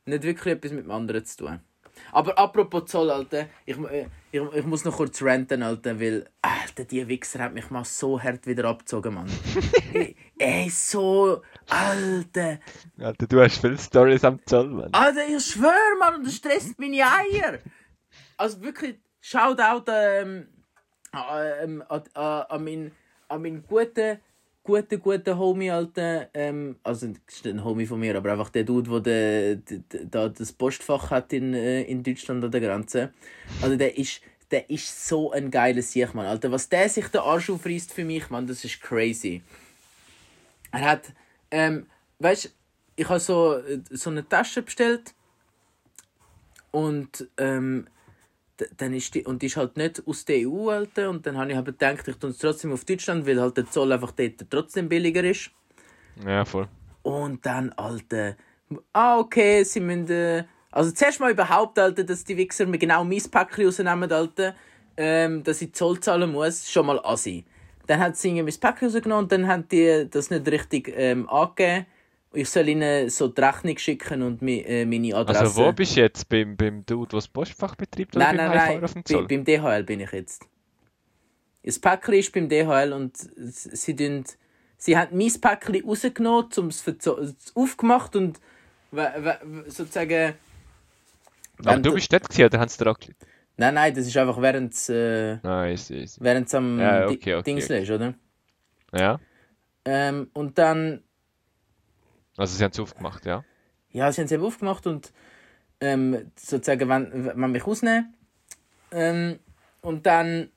[0.05, 1.59] nicht wirklich etwas mit dem anderen zu tun.
[2.11, 6.85] Aber apropos Zoll, Alter, ich, äh, ich, ich muss noch kurz ranten, Alter, weil, Alter,
[6.85, 9.29] die Wichser hat mich mal so hart wieder abgezogen, Mann.
[10.37, 12.59] Ey, so, Alter.
[12.99, 14.93] Alter, du hast viele Stories am Zoll, Mann.
[14.93, 17.59] Alter, ich schwör, Mann, das stresst meine Eier.
[18.37, 20.47] Also wirklich, Shoutout ähm,
[21.13, 22.91] ähm, an, an, an, meinen,
[23.27, 24.19] an meinen guten,
[24.66, 26.30] guten, guten Homie, Alter.
[26.34, 31.11] Ähm, also, ist ein Homie von mir, aber einfach der Dude, der, der das Postfach
[31.11, 33.13] hat in, äh, in Deutschland an der Grenze.
[33.61, 36.26] Also, der ist, der ist so ein geiler Sieg, Mann.
[36.26, 39.41] Alter, was der sich den Arsch aufreißt für mich, Mann, das ist crazy.
[40.72, 41.13] Er hat,
[41.51, 41.86] ähm,
[42.20, 42.53] weißt
[42.97, 45.13] ich habe so, so eine Tasche bestellt
[46.72, 47.88] und ähm,
[48.78, 51.10] dann ist die, und die ist halt nicht aus der EU, Alter.
[51.10, 53.70] Und dann habe ich aber gedacht, ich tue es trotzdem auf Deutschland, weil halt der
[53.70, 55.51] Zoll einfach dort trotzdem billiger ist.
[56.26, 56.68] Ja, voll.
[57.03, 58.36] Und dann, Alter,
[58.93, 63.03] ah, okay, sie müssen, äh, also zuerst mal überhaupt, Alter, dass die Wichser mir genau
[63.03, 64.56] mein Päckchen rausnehmen, Alter,
[64.97, 67.45] ähm, dass ich Zoll zahlen muss, schon mal assi.
[67.88, 71.86] Dann hat sie mein Päckchen rausgenommen und dann haben die das nicht richtig ähm, angegeben
[72.36, 75.39] ich soll ihnen so die Rechnung schicken und mi, äh, meine Adresse.
[75.39, 76.27] Also wo bist du jetzt?
[76.29, 78.15] Beim, beim Dude, der das Postfach betreibt?
[78.15, 78.83] Nein, beim nein, nein.
[78.83, 79.27] Auf dem Zoll?
[79.27, 80.45] Bei, beim DHL bin ich jetzt.
[81.63, 84.23] Das Päckchen ist beim DHL und sie, tun,
[84.77, 86.83] sie haben mein Päckchen rausgenommen, um es
[87.55, 88.39] aufgemacht und
[89.67, 90.36] sozusagen...
[91.63, 93.25] Aber du bist dort gewesen, oder haben sie dir angelegt?
[93.57, 96.19] Nein, nein, das ist einfach während es äh, ah, easy, easy.
[96.21, 97.83] während am ja, okay, okay, Dings okay.
[97.83, 98.13] ist, oder?
[98.91, 99.19] Ja.
[99.86, 101.05] Ähm, und dann
[102.38, 103.43] also sie haben es aufgemacht, ja?
[103.91, 105.11] Ja, sie haben es eben aufgemacht und
[105.79, 108.13] ähm, sozusagen, wenn, wenn mich rausnehmen.
[108.91, 109.39] Ähm,
[109.81, 110.49] und dann,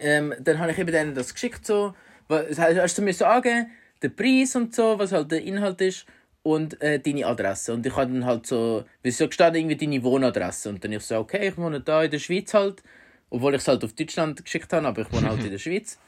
[0.00, 1.94] ähm, dann habe ich eben denen das geschickt, so,
[2.28, 3.70] was, hast du mir so angeben,
[4.02, 6.06] den Preis und so, was halt der Inhalt ist
[6.42, 7.72] und äh, deine Adresse.
[7.72, 10.68] Und ich habe dann halt so, wie so gestanden, irgendwie deine Wohnadresse.
[10.70, 12.82] Und dann ich so, okay, ich wohne da in der Schweiz halt,
[13.30, 15.98] obwohl ich es halt auf Deutschland geschickt habe, aber ich wohne halt in der Schweiz.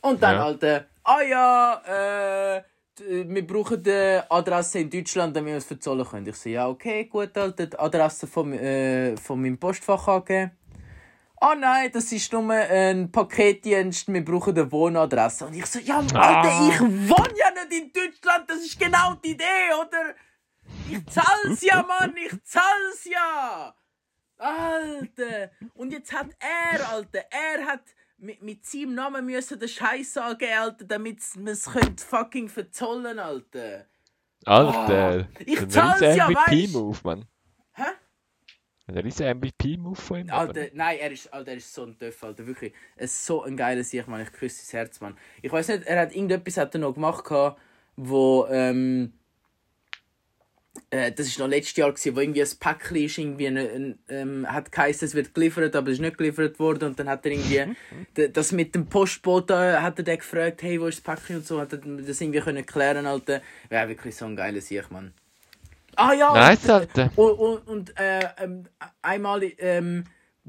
[0.00, 0.44] Und dann ja.
[0.44, 2.62] halt, äh, ah ja, äh, äh,
[3.00, 6.26] wir brauchen die Adresse in Deutschland, damit wir es verzollen können.
[6.26, 10.52] Ich so, ja, okay, gut, Alter, die Adresse von, äh, von meinem Postfach angeben.
[11.38, 15.46] Ah oh nein, das ist nur ein Paketdienst, wir brauchen eine Wohnadresse.
[15.46, 16.68] Und ich so, ja, Alter, ah.
[16.70, 20.14] ich wohne ja nicht in Deutschland, das ist genau die Idee, oder?
[20.88, 23.74] Ich zahl's ja, Mann, ich zahl's ja!
[24.38, 25.50] Alter!
[25.74, 27.82] Und jetzt hat er, Alter, er hat
[28.18, 31.68] mit, mit seinem Namen müssen den Scheiß sagen, Alter, damit wir es
[32.04, 33.86] fucking verzollen, Alter.
[34.44, 37.24] Alter, oh, ich zahl's ja, MVP-Move, Mann.
[37.72, 37.82] Hä?
[38.86, 40.30] Ein riesen MVP-Move von ihm.
[40.30, 42.72] Alter, nein, er ist, Alter, er ist so ein Töff, Alter, wirklich.
[42.94, 45.16] Es ist so ein geiler Sieg, Mann, ich küsse sein Herz, Mann.
[45.42, 47.24] Ich weiß nicht, er hat irgendetwas hat er noch gemacht,
[47.96, 49.12] wo, ähm,
[50.96, 53.98] äh, das war noch letztes Jahr, gewesen, wo irgendwie ein Päckchen ist, irgendwie ein, ein,
[54.08, 56.88] ähm, hat geheißen, es wird geliefert, aber es ist nicht geliefert worden.
[56.88, 58.32] Und dann hat er irgendwie, mhm.
[58.32, 61.60] das mit dem Postbote, hat er den gefragt, hey, wo ist das Päckchen und so,
[61.60, 63.40] hat er das irgendwie können klären, Alter.
[63.68, 65.12] Wäre wirklich so ein geiler Sieg, Mann.
[65.96, 66.32] Ah ja!
[66.32, 67.10] Nice, Alter.
[67.16, 68.64] Und, und, und äh, ähm,
[69.02, 70.04] einmal, ähm,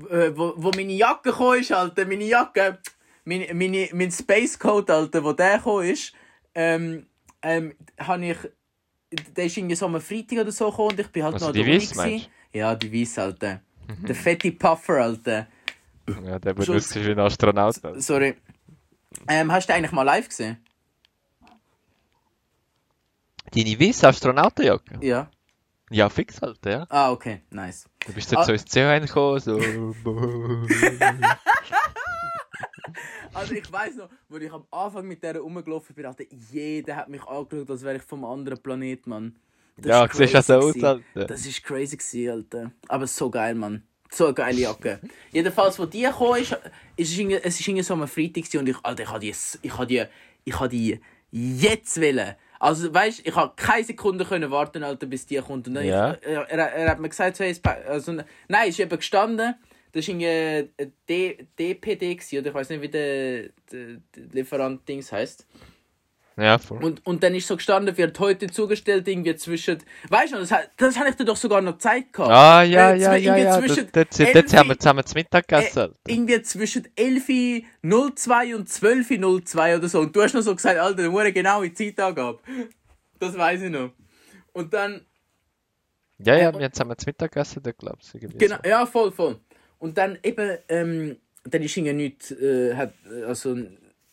[0.09, 2.79] äh, wo, wo meine Jacke kam, ist, Alter, meine Jacke,
[3.23, 6.13] meine, meine, mein Space Code, Alter, wo der kam, ist,
[6.53, 7.07] ähm,
[7.41, 8.37] ähm, habe ich
[9.11, 11.53] der ist irgendwie so am Freitag oder so gekommen und ich bin halt also noch
[11.53, 13.61] die Weiss, Ja, die Weiss, Alter.
[13.87, 14.05] Mhm.
[14.05, 15.47] Der fette Puffer, Alter.
[16.25, 17.83] Ja, der benutzt sich wie ein Astronaut.
[17.83, 18.01] Alter.
[18.01, 18.35] Sorry.
[19.27, 20.57] Ähm, hast du eigentlich mal live gesehen?
[23.51, 24.99] Deine weiße Astronautenjacke?
[25.01, 25.29] Ja.
[25.89, 26.85] Ja, fix halt, ja.
[26.89, 27.85] Ah, okay, nice.
[28.05, 28.43] Du bist jetzt ah.
[28.43, 29.57] so ins CO gekommen, so.
[33.33, 37.09] Also ich weiß noch, wo ich am Anfang mit der rumgelaufen bin, Alter, jeder hat
[37.09, 39.35] mich angeschaut, als wäre ich vom anderen Planet, Mann.
[39.77, 41.01] Das ja, siehst du so aus, Alter.
[41.13, 42.71] Das ist crazy gewesen, Alter.
[42.87, 43.83] Aber so geil, Mann.
[44.09, 44.99] So eine geile Jacke.
[45.31, 46.57] Jedenfalls, wo die kam, ist,
[46.95, 49.73] ist es, es ist irgendwie so am Freitag und ich, Alter, ich habe die, ich
[49.73, 50.05] habe die,
[50.45, 50.99] ich habe die
[51.31, 52.35] jetzt wollen.
[52.59, 55.67] Also, weißt ich habe keine Sekunde können warten, Alter, bis die kommt.
[55.67, 56.13] Und dann ja.
[56.13, 57.55] ich, er, er, er, hat mir gesagt, hey,
[57.87, 58.17] also,
[58.47, 59.55] nein, ist eben gestanden
[59.91, 60.69] das war ein
[61.09, 65.47] D DPD, gewesen, oder ich weiß nicht, wie der, der, der Lieferant-Dings heisst.
[66.39, 66.83] Ja, voll.
[66.83, 69.79] Und, und dann ist so gestanden, wird heute zugestellt, irgendwie zwischen.
[70.09, 72.31] Weißt du, das, das habe ich dir doch sogar noch Zeit gehabt.
[72.31, 73.37] Ah, ja, äh, ja, ja.
[73.37, 73.59] ja.
[73.59, 75.93] Zwischen das, das, das haben wir zusammen zu Mittag gegessen.
[76.07, 80.01] Äh, irgendwie zwischen 11.02 und 12.02 oder so.
[80.01, 82.37] Und du hast noch so gesagt, Alter, du musst genau die Zeit angeben.
[83.17, 83.89] Das weiß ich noch.
[84.53, 85.01] Und dann.
[86.19, 88.19] Ja, ja, äh, wir haben zusammen zu Mittag gegessen, da glaubst du.
[88.19, 88.69] Genau, so.
[88.69, 89.39] ja, voll, voll.
[89.79, 92.93] Und dann eben, ähm, dann ist irgendwie nichts, äh, hat,
[93.27, 93.57] also,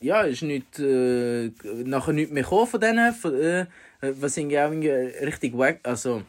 [0.01, 1.51] ja, ist nicht, äh,
[1.85, 3.67] nachher nichts mehr gekommen von denen, von, äh,
[4.01, 6.23] was irgendwie auch irgendwie richtig wack, also,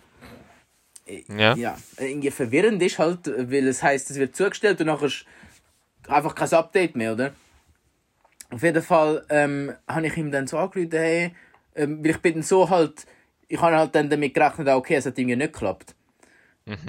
[1.06, 1.56] äh, ja.
[1.56, 5.26] ja, irgendwie verwirrend ist halt, weil es heißt, es wird zugestellt und nachher ist
[6.08, 7.34] einfach kein Update mehr, oder?
[8.52, 11.36] Auf jeden Fall ähm, habe ich ihm dann so angerufen, hey,
[11.76, 13.06] ähm, weil ich bin dann so halt,
[13.48, 15.95] ich habe halt dann damit gerechnet, okay, es hat irgendwie nicht geklappt.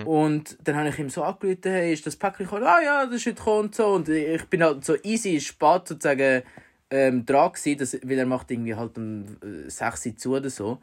[0.06, 2.64] Und dann habe ich ihm so angerufen, hey, ist das Päckchen gekommen?
[2.64, 3.86] Ah ja, das ist heute gekommen und so.
[3.88, 6.42] Und ich bin halt so easy spät sozusagen
[6.90, 10.48] ähm, dran gewesen, dass, weil er macht irgendwie halt um äh, 6 Uhr zu oder
[10.50, 10.78] so.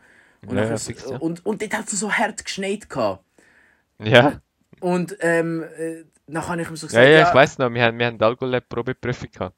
[0.46, 1.18] Und, Ja, ja, so- ja.
[1.18, 3.24] und, und dort hat es so hart geschneit gehabt.
[4.00, 4.42] Ja,
[4.80, 7.84] Und ähm, äh, dann habe ich ihm so ja, gesagt, ja, ich weiß noch, wir
[7.84, 9.56] haben, wir haben die Algolab-Probeprüfung gehabt.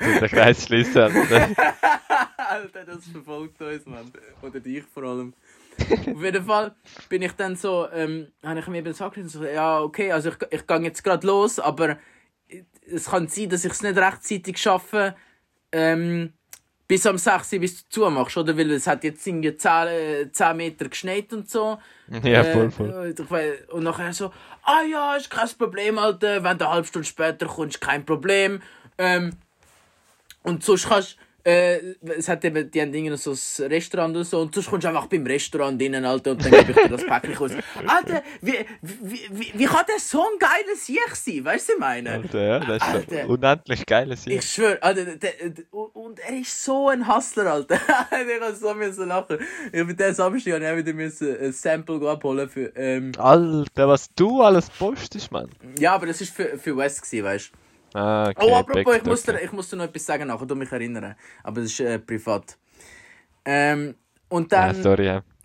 [0.00, 1.02] Den Kreis schließen.
[1.02, 1.48] Alter.
[2.36, 4.10] Alter, das verfolgt uns, Mann.
[4.42, 5.34] Oder dich vor allem.
[6.14, 6.74] Auf jeden Fall
[7.08, 10.36] bin ich dann so, ähm, habe ich mir eben angerufen, so, ja, okay, also ich,
[10.50, 11.98] ich gehe jetzt gerade los, aber
[12.90, 15.14] es kann sein, dass ich es nicht rechtzeitig schaffe,
[15.72, 16.32] ähm,
[16.86, 18.56] bis am 6 Uhr, bis du zumachst, oder?
[18.56, 21.78] Weil es hat jetzt irgendwie 10, äh, 10 Meter geschneit und so.
[22.22, 23.14] Ja, Äh, voll, voll.
[23.30, 27.06] äh, Und nachher so, ah ja, ist kein Problem, Alter, wenn du eine halbe Stunde
[27.06, 28.62] später kommst, kein Problem.
[28.96, 29.32] Ähm,
[30.42, 34.40] und sonst kannst äh, es hat eben, die haben irgendwie so ein Restaurant oder so,
[34.40, 37.06] und sonst kommst du einfach beim Restaurant rein, Alter, und dann gebe ich dir das
[37.06, 37.52] Päckchen kurz.
[37.86, 41.44] Alter, wie, wie, wie, wie kann der so ein geiles Sieg sein?
[41.44, 42.10] Weißt du, ich meine?
[42.10, 43.26] Alter, ja, das ist Alter.
[43.26, 44.38] so unendlich geiles hier.
[44.38, 47.76] Ich schwöre, Alter, der, der, und er ist so ein Hustler, Alter.
[48.10, 49.38] ich habe so müssen lachen.
[49.72, 53.88] Ich habe den Samstag habe ich auch wieder müssen ein Sample abholen für, ähm, Alter,
[53.88, 55.50] was du alles postest, Mann.
[55.78, 57.67] ja, aber das ist für, für West gewesen, weißt du.
[57.94, 58.36] Ah, okay.
[58.40, 59.06] Oh, apropos, ich Backstock.
[59.06, 61.14] muss, dir, ich muss dir noch etwas sagen nachher, du mich erinnern.
[61.42, 62.56] Aber das ist äh, privat.
[63.44, 63.94] Ähm,
[64.28, 64.74] und Ja, dann.
[64.74, 65.22] sorry, ja.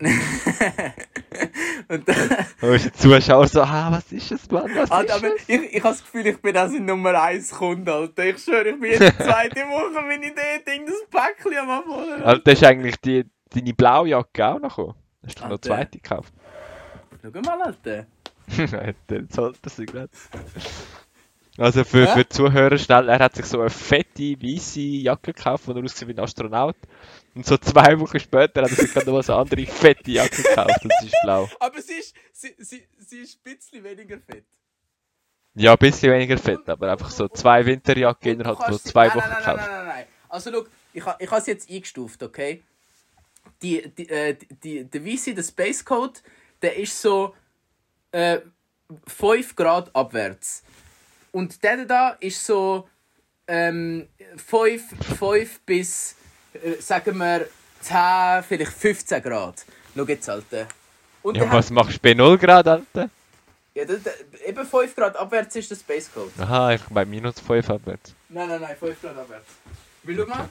[1.88, 2.30] und dann
[2.60, 5.48] Da ist der Zuschauer so, ah, was ist das, Mann, was Alter, ist aber das?
[5.48, 8.24] ich, ich habe das Gefühl, ich bin also Nummer 1 Kunde, Alter.
[8.26, 12.22] Ich schwöre, ich bin jede zweite Woche, wenn ich das Ding, das Päckchen am Abholen.
[12.22, 14.94] Alter, ist eigentlich die, deine Blaujacke auch noch gekommen?
[15.26, 16.32] Hast du noch zweite gekauft?
[17.22, 18.06] Schau mal, Alter.
[18.58, 20.10] Alter, jetzt holt er sie gerade.
[21.56, 22.12] Also für, Hä?
[22.14, 26.08] für die Zuhörer schnell, er hat sich so eine fette, weiße Jacke gekauft, die aussieht
[26.08, 26.76] wie ein Astronaut.
[27.34, 30.42] Und so zwei Wochen später hat er sich gerade noch so eine andere fette Jacke
[30.42, 31.48] gekauft und sie ist blau.
[31.60, 34.44] Aber sie ist, sie, sie, sie ist ein bisschen weniger fett.
[35.54, 37.64] Ja, ein bisschen weniger fett, aber einfach so zwei
[38.24, 39.56] du innerhalb von sie- zwei Wochen nein, nein, gekauft.
[39.60, 40.06] nein, nein, nein.
[40.28, 42.64] Also, schau, ich, ich habe es jetzt eingestuft, okay?
[43.62, 46.14] Die, die, äh, die, der Weisse, der Space Code,
[46.60, 47.36] der ist so
[48.10, 48.40] äh,
[49.06, 50.64] 5 Grad abwärts.
[51.34, 52.88] Und der da ist so
[53.48, 54.06] ähm,
[54.36, 56.14] 5, 5 bis,
[56.52, 57.48] äh, sagen wir,
[57.80, 59.64] 10, vielleicht 15 Grad.
[59.96, 60.68] Schau jetzt, Alter.
[61.24, 63.10] Und Ja, was hat, machst du bei 0 Grad, Alter?
[63.74, 64.12] ja, der, der,
[64.46, 66.30] eben 5 Grad abwärts ist der Space Code.
[66.38, 68.14] Aha, ich bei minus 5 abwärts.
[68.28, 69.48] Nein, nein, nein, 5 Grad abwärts.
[70.04, 70.48] Will du mal?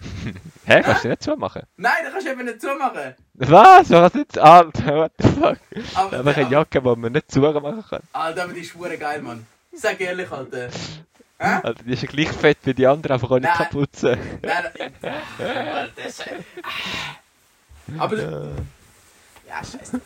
[0.64, 1.64] Hä, kannst du nicht zumachen?
[1.76, 3.14] Nein, das kannst du eben nicht zumachen.
[3.34, 3.90] Was?
[3.90, 4.38] Was jetzt?
[4.38, 5.58] Alter, what the fuck?
[5.94, 8.00] Aber, Einfach eine Jacke, die man nicht zumachen kann.
[8.12, 9.46] Alter, aber die ist schwere geil, Mann.
[9.72, 10.68] Sag ehrlich, Alter.
[11.38, 11.60] Hä?
[11.62, 13.56] Alter, die ist ja gleich fett wie die anderen, einfach auch nicht Nein.
[13.56, 14.18] kaputzen.
[14.42, 14.92] Nein, nein.
[15.38, 16.24] Alter, das ist-
[17.98, 18.16] Aber.
[18.16, 20.00] Ja, scheiße.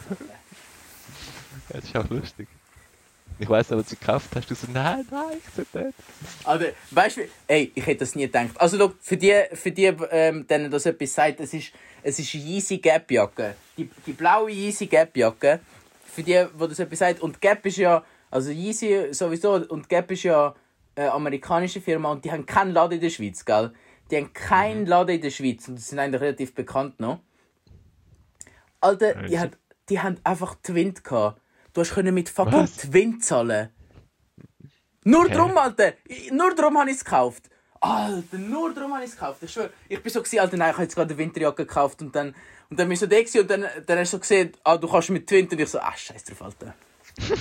[1.69, 2.49] Ja, das ist auch lustig.
[3.39, 4.51] Ich weiss noch, was du gekauft hast.
[4.51, 5.95] Du so, nein, nein, ich so nicht.
[6.45, 8.51] Alter, weißt du, ey, ich hätte das nie gedacht.
[8.57, 11.73] Also, schau, für die, für die ähm, denen das etwas sagt, es ist,
[12.03, 13.57] es ist eine Yeezy Gap Jacke.
[13.77, 15.61] Die, die blaue Yeezy Gap Jacke.
[16.05, 17.21] Für die, wo das etwas sagt.
[17.21, 20.55] Und Gap ist ja, also Yeezy sowieso, und Gap ist ja
[20.97, 23.73] eine amerikanische Firma und die haben keinen Laden in der Schweiz, gell?
[24.11, 27.21] Die haben keinen Laden in der Schweiz und die sind eigentlich relativ bekannt noch.
[28.81, 29.59] Alter, die, hat,
[29.89, 31.41] die haben einfach Twint gehabt.
[31.77, 32.77] Du hast können mit fucking Was?
[32.79, 33.69] Twint zahlen.
[35.05, 35.35] Nur Hä?
[35.35, 35.93] drum, Alter.
[36.33, 37.51] Nur drum habe ich es gekauft.
[37.83, 39.43] Alter, nur drum habe ich es gekauft.
[39.43, 39.69] Ich schwöre.
[39.87, 42.29] Ich bin so gewesen, Alter, nein, ich habe jetzt gerade eine Winterjacke gekauft und dann,
[42.71, 44.79] und dann bin ich so da gewesen und dann, dann hast du so gesehen, ah,
[44.79, 46.75] du kannst mit Twint und ich so, ah, scheiß drauf, Alter.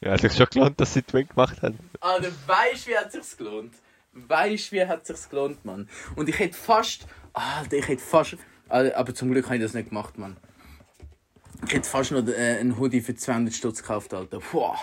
[0.00, 1.80] Ja, es hat sich schon gelohnt, dass sie Twin gemacht haben.
[1.98, 3.74] Alter, weißt du, wie hat sich's gelohnt?
[4.12, 5.88] Weißt du, wie hat sich's gelohnt, Mann?
[6.14, 8.36] Und ich hätte fast, Alter, ich hätte fast,
[8.68, 10.36] Alter, aber zum Glück habe ich das nicht gemacht, Mann.
[11.66, 14.40] Ich hätte fast noch äh, einen Hoodie für 200 Stutz gekauft, Alter.
[14.52, 14.78] Boah.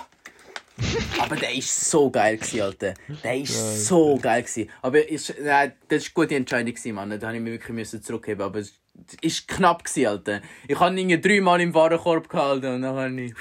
[1.20, 2.94] Aber der ist so geil gewesen, Alter.
[3.24, 4.70] Der ist so geil gewesen.
[4.82, 7.20] Aber ist, nein, das ist eine gute Entscheidung Mann.
[7.20, 8.42] Da habe ich mich wirklich zurückheben.
[8.42, 8.74] Aber es
[9.22, 10.42] ist knapp gewesen, Alter.
[10.68, 13.34] Ich habe ihn dreimal im Warenkorb gehalten und dann habe ich.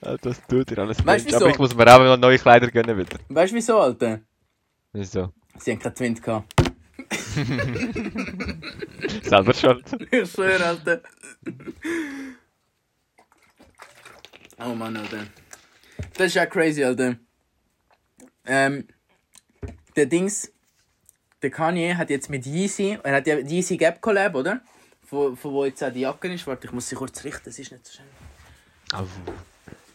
[0.00, 1.36] Alter, das tut dir alles Weißt Mensch.
[1.36, 1.54] Aber wieso?
[1.54, 3.18] ich muss mir auch noch neue Kleider gönnen wieder.
[3.28, 4.20] Weißt du wieso, Alter?
[4.92, 5.32] Wieso?
[5.58, 6.52] Sie haben keinen Twint gehabt.
[9.22, 9.84] Selber schuld.
[10.10, 11.00] Ich schwöre, Alter.
[14.58, 15.26] Oh Mann, Alter.
[16.14, 17.16] Das ist ja crazy, Alter.
[18.46, 18.86] Ähm,
[19.96, 20.50] der Dings,
[21.42, 24.60] der Kanye hat jetzt mit Yeezy, er hat ja Yeezy Gap Collab, oder?
[25.04, 26.46] Von, von wo jetzt auch die Jacke ist.
[26.46, 28.06] Warte, ich muss sie kurz richten, das ist nicht so schön.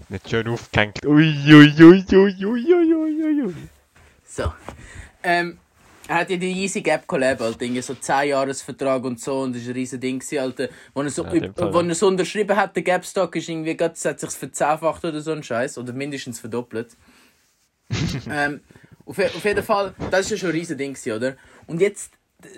[0.10, 1.06] Nicht schön aufgehängt.
[1.06, 3.56] Ui, ui, ui, ui, ui, ui, ui, ui.
[4.26, 4.54] So.
[5.24, 5.58] Ähm,
[6.08, 9.56] er hat ja die Yeezy Gap Collab, Alter, irgendwie so 10 Jahresvertrag und so, und
[9.56, 10.70] das war ein riesen Ding, Alter.
[10.94, 11.88] Wo er so, Ja, wo ja.
[11.88, 15.22] er so unterschrieben hat, der Gap Stock ist irgendwie, grad, es hat sich verzehnfacht oder
[15.22, 16.96] so ein Scheiß, oder mindestens verdoppelt.
[18.30, 18.62] ähm,
[19.06, 21.36] auf, auf jeden Fall, das ist ja schon ein riesen Ding, oder?
[21.68, 22.14] Und jetzt,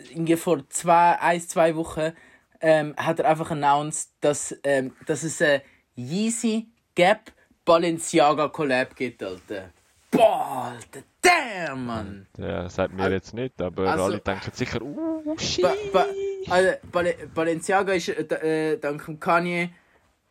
[0.10, 2.14] irgendwie vor zwei, ein, zwei Wochen,
[2.62, 5.62] ähm, hat er einfach announced, dass, ähm, dass es eine
[5.98, 7.32] Yeezy Gap
[7.66, 9.72] Balenciaga Collab gibt, Alter.
[10.14, 12.28] Boah, Alter, damn, Mann!
[12.38, 15.64] Ja, sagt mir jetzt nicht, aber Also- alle denken sicher, uh, shit.
[15.64, 16.05] Ba ba
[16.49, 19.70] also, Bale Balenciaga ist äh, äh, dank Kanye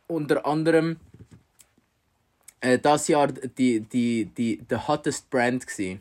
[0.07, 0.97] unter anderem
[2.61, 5.99] äh, das Jahr die, die, die, der hottest Brand gsi.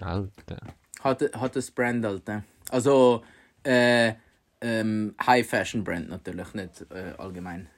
[0.00, 0.58] Alter.
[1.02, 2.44] Hot, hottest Brand, Alter.
[2.70, 3.22] Also
[3.64, 4.14] äh,
[4.60, 7.68] ähm, High Fashion Brand natürlich, nicht äh, allgemein.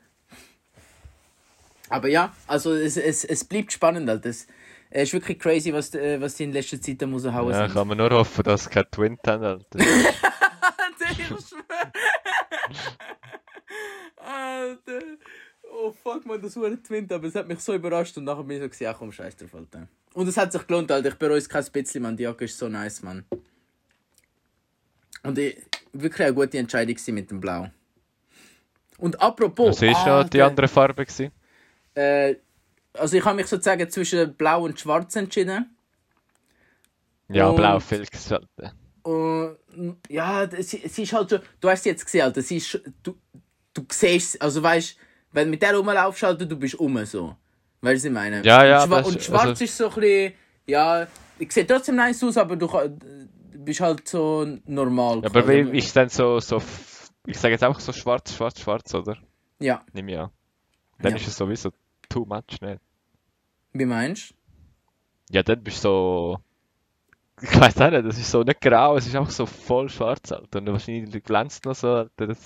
[1.89, 4.31] Aber ja, also es, es, es bleibt spannend, Alter.
[4.31, 4.47] Es,
[4.91, 7.75] es ist wirklich crazy, was, äh, was die in letzter Zeit da raushauen Ja, sind.
[7.75, 9.79] kann man nur hoffen, dass es kein Twin haben, Alter.
[14.17, 15.01] Alter.
[15.73, 18.45] Oh fuck man, das war ein Twin, aber es hat mich so überrascht und nachher
[18.45, 19.89] bin ich so gesagt, ja komm, scheiß drauf, Alter.
[20.15, 21.11] Und es hat sich gelohnt, Alter.
[21.11, 22.17] Ich bereue es kein bisschen, man.
[22.17, 23.25] Die Jacke ist so nice, man.
[25.23, 25.59] Und ich,
[25.93, 27.69] wirklich eine gute Entscheidung mit dem Blau.
[28.97, 29.69] Und apropos.
[29.69, 31.05] Was war ja die andere Farbe?
[31.05, 31.33] Gewesen?
[31.95, 32.37] Äh,
[32.99, 35.77] also ich habe mich sozusagen zwischen Blau und Schwarz entschieden.
[37.29, 38.73] Ja, Und- blau Filz, Alter.
[39.03, 39.59] Und
[40.09, 43.17] ja, sie, sie ist halt so, du hast sie jetzt gesehen, Alter, ist, schon- du,
[43.75, 44.97] du siehst, also weißt,
[45.33, 47.37] wenn du mit der rumlaufst, Alter, du bist um so.
[47.83, 48.43] Weißt du, was ich meine?
[48.45, 50.33] Ja, ja, Und, Schwa das- und schwarz also- ist so ein bisschen,
[50.67, 51.07] ja,
[51.39, 52.69] ich sehe trotzdem nice aus, aber du,
[53.59, 55.21] bist halt so normal.
[55.23, 56.63] Ja, aber wie ist denn so, so,
[57.27, 59.17] ich sage jetzt einfach so schwarz, schwarz, schwarz, oder?
[59.59, 60.31] Ja, Nimm an.
[61.01, 61.19] Dann Ja.
[61.19, 61.71] ist es sowieso
[62.09, 62.79] too much, ne?
[63.79, 64.35] Wie meinst
[65.31, 66.39] Ja, dann bist du so,
[67.43, 70.33] ich weiß auch nicht, das ist so nicht grau, es ist einfach so voll schwarz,
[70.33, 70.59] Alter.
[70.59, 72.09] Und wahrscheinlich glänzt noch so.
[72.17, 72.39] Das, das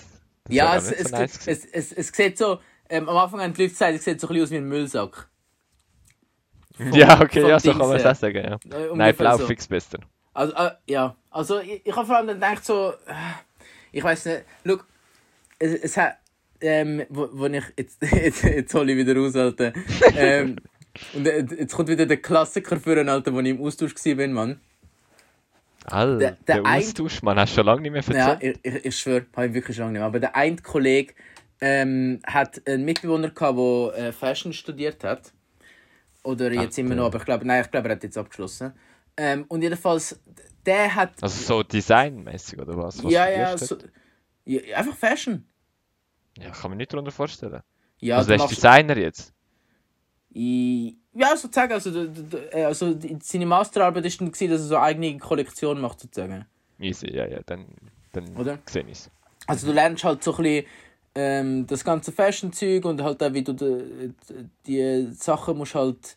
[0.48, 3.62] Ja, es, es, so nice es, es, es, sieht so, ähm, am Anfang haben die
[3.62, 5.28] Leute gesagt, es sieht so ein bisschen aus wie ein Müllsack.
[6.76, 8.54] Vom- Ja, okay, ja, so Dings kann man es auch sagen, ja.
[8.54, 9.46] Äh, Nein, ungefähr blau so.
[9.46, 9.98] fix besser.
[10.34, 11.16] Also, äh, ja.
[11.30, 13.14] Also, ich, ich habe vor allem dann gedacht, so, äh,
[13.92, 14.86] ich weiß nicht, look,
[15.58, 16.18] es, es hat,
[16.60, 19.72] ähm, wo, wo ich, jetzt, jetzt, jetzt hole ich wieder raus, Alter.
[20.16, 20.56] ähm,
[21.14, 24.28] und äh, jetzt kommt wieder der Klassiker für einen, Alter, wo ich im Austausch war,
[24.28, 24.60] Mann.
[25.86, 28.58] Alter, Der- der, der ein- Austausch, man, hast du schon lange nicht mehr Ja, erzählt?
[28.62, 30.06] ich, ich, ich schwöre, habe ich wirklich schon lange nicht mehr.
[30.06, 31.14] Aber der eine Kollege
[31.60, 33.58] ähm, hat einen Mitbewohner gehabt,
[33.96, 35.32] der äh, Fashion studiert hat.
[36.22, 38.72] Oder jetzt Ach, immer noch, aber ich glaube, nein, ich glaube, er hat jetzt abgeschlossen.
[39.16, 40.20] Ähm, und jedenfalls,
[40.66, 43.02] der hat Also so designmäßig oder was?
[43.02, 43.76] was ja, ja, so,
[44.44, 45.46] ja, einfach Fashion.
[46.38, 47.62] Ja, kann man nicht darunter vorstellen.
[48.00, 49.32] Ja, also der ist Designer jetzt.
[50.32, 51.72] Ja, sozusagen.
[51.72, 51.90] Also,
[52.52, 56.46] äh, also seine Masterarbeit war dann, gewesen, dass er so eine eigene Kollektion macht, sozusagen.
[56.78, 57.66] Easy, ja, ja, dann,
[58.12, 58.58] dann Oder?
[58.66, 59.10] sehe ich es.
[59.46, 60.66] Also du lernst halt so ein bisschen
[61.14, 64.14] ähm, das ganze Fashion-Zeug und halt auch, wie du die,
[64.66, 66.16] die Sachen musst halt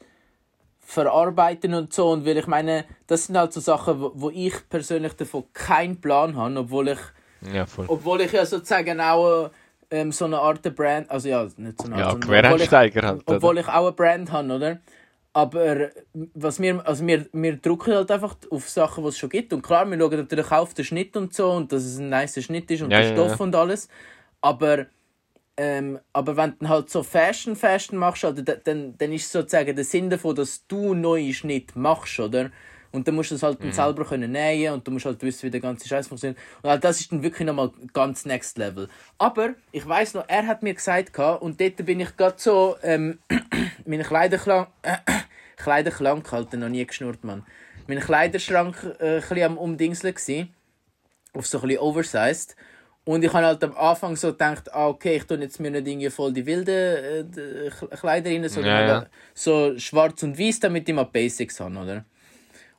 [0.80, 2.12] verarbeiten und so.
[2.12, 6.00] Und weil ich meine, das sind halt so Sachen, wo, wo ich persönlich davon keinen
[6.00, 7.00] Plan habe, obwohl ich,
[7.52, 9.50] Ja, obwohl ich ja sozusagen auch
[9.92, 12.70] ähm, so eine Art Brand, also ja, nicht so eine Art, Ja, sondern obwohl ich-
[12.70, 14.80] Quereinsteiger halt, obwohl ich auch eine Brand habe, oder?
[15.36, 15.90] Aber
[16.36, 19.52] was wir, also wir, wir drucken halt einfach auf Sachen, die es schon gibt.
[19.52, 22.10] Und klar, wir schauen natürlich auch auf den Schnitt und so und dass es ein
[22.10, 23.44] nicer Schnitt ist und Ja, der ja, Stoff ja.
[23.44, 23.88] und alles.
[24.42, 24.86] Aber,
[25.58, 29.76] ähm, aber wenn du halt so Fashion Fashion machst, oder, da- dann, dann ist sozusagen
[29.76, 32.52] der Sinn davon, dass du neue Schnitt machst, oder?
[32.94, 33.72] Und dann musst du es halt Mhm.
[33.74, 36.38] selber können nähen und du musst halt wissen, wie der ganze Scheiß funktioniert.
[36.62, 38.88] Und halt das ist dann wirklich nochmal ganz next level.
[39.18, 43.18] Aber ich weiß noch, er hat mir gesagt, und dort bin ich gerade so, ähm,
[43.86, 44.98] meine Kleiderschrank, äh,
[45.58, 47.44] Kleiderschrank halt noch nie geschnurrt, Mann.
[47.88, 50.48] Mein Kleiderschrank äh, ein am Umdingseln gsi,
[51.34, 52.56] auf so ein bisschen oversized.
[53.06, 55.88] Und ich habe halt am Anfang so gedacht, ah, okay, ich tue jetzt mir nicht
[55.88, 59.06] irgendwie voll die wilden äh, die Kleider rein, sondern Ja, ja.
[59.34, 62.06] so schwarz und weiß, damit ich mal Basics habe, oder?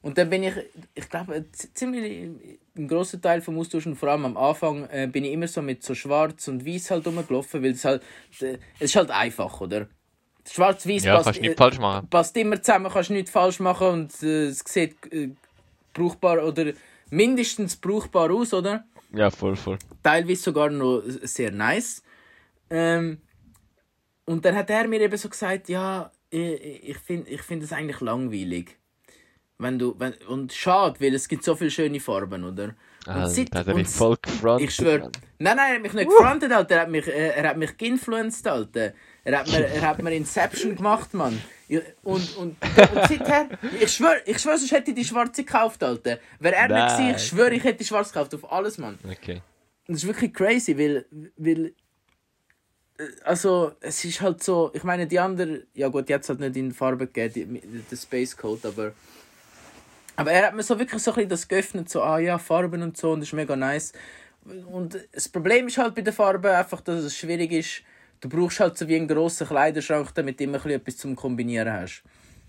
[0.05, 0.53] Und dann bin ich,
[0.95, 2.29] ich glaube, ziemlich
[2.77, 5.63] ein grosser Teil vom Austausch und vor allem am Anfang äh, bin ich immer so
[5.63, 8.03] mit so schwarz und weiß halt rumgelaufen, weil es halt,
[8.41, 9.89] äh, es ist halt einfach, oder?
[10.47, 12.07] Schwarz-Weiß Ja, passt, kannst du äh, nicht falsch machen.
[12.11, 15.31] passt immer zusammen, kannst nichts falsch machen und äh, es sieht äh,
[15.95, 16.73] brauchbar oder
[17.09, 18.85] mindestens brauchbar aus, oder?
[19.11, 19.79] Ja, voll, voll.
[20.03, 22.03] Teilweise sogar noch sehr nice.
[22.69, 23.23] Ähm,
[24.27, 27.73] und dann hat er mir eben so gesagt, ja, ich, ich finde ich find das
[27.73, 28.77] eigentlich langweilig.
[29.59, 32.75] Wenn du, wenn, und schade, weil es gibt so viele schöne Farben, oder?
[33.07, 34.69] Und Alter, seit- hat er und mich voll gefrontet.
[34.69, 35.11] ich schwöre.
[35.39, 36.75] Nein, nein, er hat mich nicht gefrontet, Alter.
[36.77, 38.93] Er hat mich, äh, er hat mich geinfluenced, Alter.
[39.25, 41.41] Er hat mir, er hat mir Inception gemacht, Mann.
[41.69, 42.57] Ich- Und, und, und
[43.09, 43.49] seither,
[43.81, 46.19] ich schwör, ich schwör, sonst hätte ich die schwarze gekauft, Alter.
[46.41, 48.99] Wäre er nicht gewesen, ich schwöre, ich hätte die schwarze gekauft, auf alles, Mann.
[49.05, 49.41] Okay.
[49.87, 51.05] Und das ist wirklich crazy, weil,
[51.37, 51.75] weil
[52.99, 56.57] äh, also es ist halt so, ich meine die andere, ja gut, jetzt halt nicht
[56.57, 58.93] in Farbe gegeben, die, der Space Code, aber
[60.17, 62.83] aber er hat mir so wirklich so ein bisschen das geöffnet, so, ah ja, Farben
[62.83, 63.93] und so, und das ist mega nice.
[64.71, 67.83] Und das Problem ist halt bei der Farbe einfach, dass es schwierig ist,
[68.21, 71.17] du brauchst halt so wie einen grossen Kleiderschrank, damit du immer ein bisschen etwas zum
[71.17, 72.03] Kombinieren hast.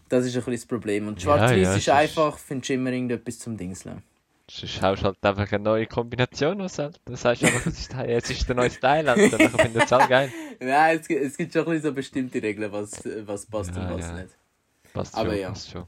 [0.09, 1.07] Das ist ein bisschen das Problem.
[1.07, 4.03] Und Schwarz-Weiß ja, ist es ist- einfach, findest du immer irgendetwas zum Dingseln.
[4.47, 6.73] Sonst haust du halt einfach eine neue Kombination aus.
[6.75, 9.37] Das heißt einfach, es ist, jetzt ist der neue Style, Alter.
[9.39, 10.31] Dann findet es auch geil.
[10.59, 12.91] Nein, es, gibt- es gibt schon ein bisschen so bestimmte Regeln, was,
[13.25, 14.13] was passt Ja, und was ja.
[14.21, 14.35] nicht.
[14.93, 15.49] Passt Aber schon, ja.
[15.49, 15.85] passt schon.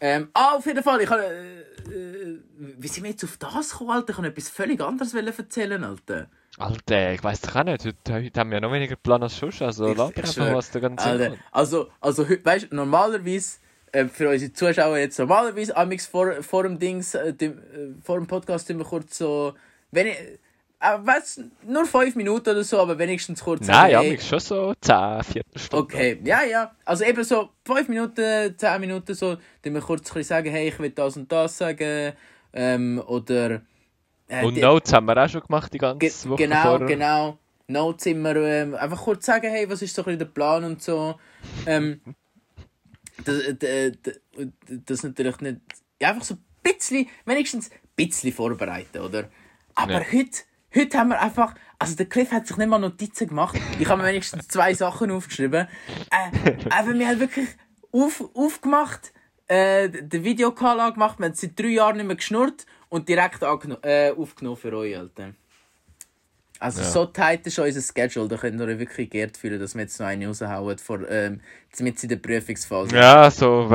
[0.00, 2.38] Ähm, ah, auf jeden Fall, ich habe, äh, äh,
[2.78, 4.10] wie sind wir jetzt auf das gekommen, Alter?
[4.12, 6.28] Ich wollte etwas völlig anderes erzählen, Alter.
[6.56, 7.84] Alter, ich weiß doch auch nicht.
[7.84, 9.62] Heute, heute haben wir ja noch weniger Plan als sonst.
[9.62, 13.58] Also ich einfach, was der ganze Alter, also, also, heu- weißt du, normalerweise,
[13.92, 17.62] äh, für unsere Zuschauer jetzt, normalerweise, amix vor, vor dem Dings, äh, dem, äh,
[18.02, 19.54] vor dem Podcast, wir kurz so,
[19.92, 20.16] wenn ich,
[20.80, 24.74] äh, weißt, nur fünf Minuten oder so, aber wenigstens kurz Nein, ja, mich schon so
[24.80, 25.84] 10, Viertelstunde.
[25.84, 26.70] Okay, ja, ja.
[26.84, 30.90] Also eben so 5 Minuten, 10 Minuten so, dann wir kurz sagen, hey, ich will
[30.90, 32.12] das und das sagen.
[32.52, 33.62] Ähm, oder.
[34.28, 36.86] äh, Und die- Notes haben wir auch schon gemacht die ganze ge Woche Genau, vorher.
[36.86, 37.38] genau.
[37.66, 38.34] Notes immer.
[38.36, 41.16] Ähm, einfach kurz sagen, hey, was ist so ein der Plan und so.
[41.66, 42.00] Ähm,
[43.24, 44.14] das, das, das,
[44.86, 45.60] das natürlich nicht.
[46.00, 49.28] Ja, einfach so ein bisschen, wenigstens ein bisschen vorbereiten, oder?
[49.74, 50.04] Aber Ja.
[50.12, 50.38] heute,
[50.74, 51.54] heute haben wir einfach.
[51.78, 53.58] Also der Cliff hat sich nicht mal Notizen gemacht.
[53.78, 55.68] Ich habe mir wenigstens zwei Sachen aufgeschrieben.
[56.10, 57.48] Äh, aber wir haben wirklich
[57.92, 59.12] auf, aufgemacht,
[59.46, 61.18] äh, den Videocall angemacht.
[61.18, 65.34] Wir haben seit drei Jahren nicht mehr geschnurrt und direkt äh, aufgenommen für euch, Alter.
[66.60, 66.86] Also Ja.
[66.88, 70.00] so tight ist unser Schedule, da könnt ihr euch wirklich geehrt fühlen, dass wir jetzt
[70.00, 71.40] noch eine raushauen, vor, ähm,
[71.78, 72.96] mit in der Prüfungsphase.
[72.96, 73.68] Ja, so.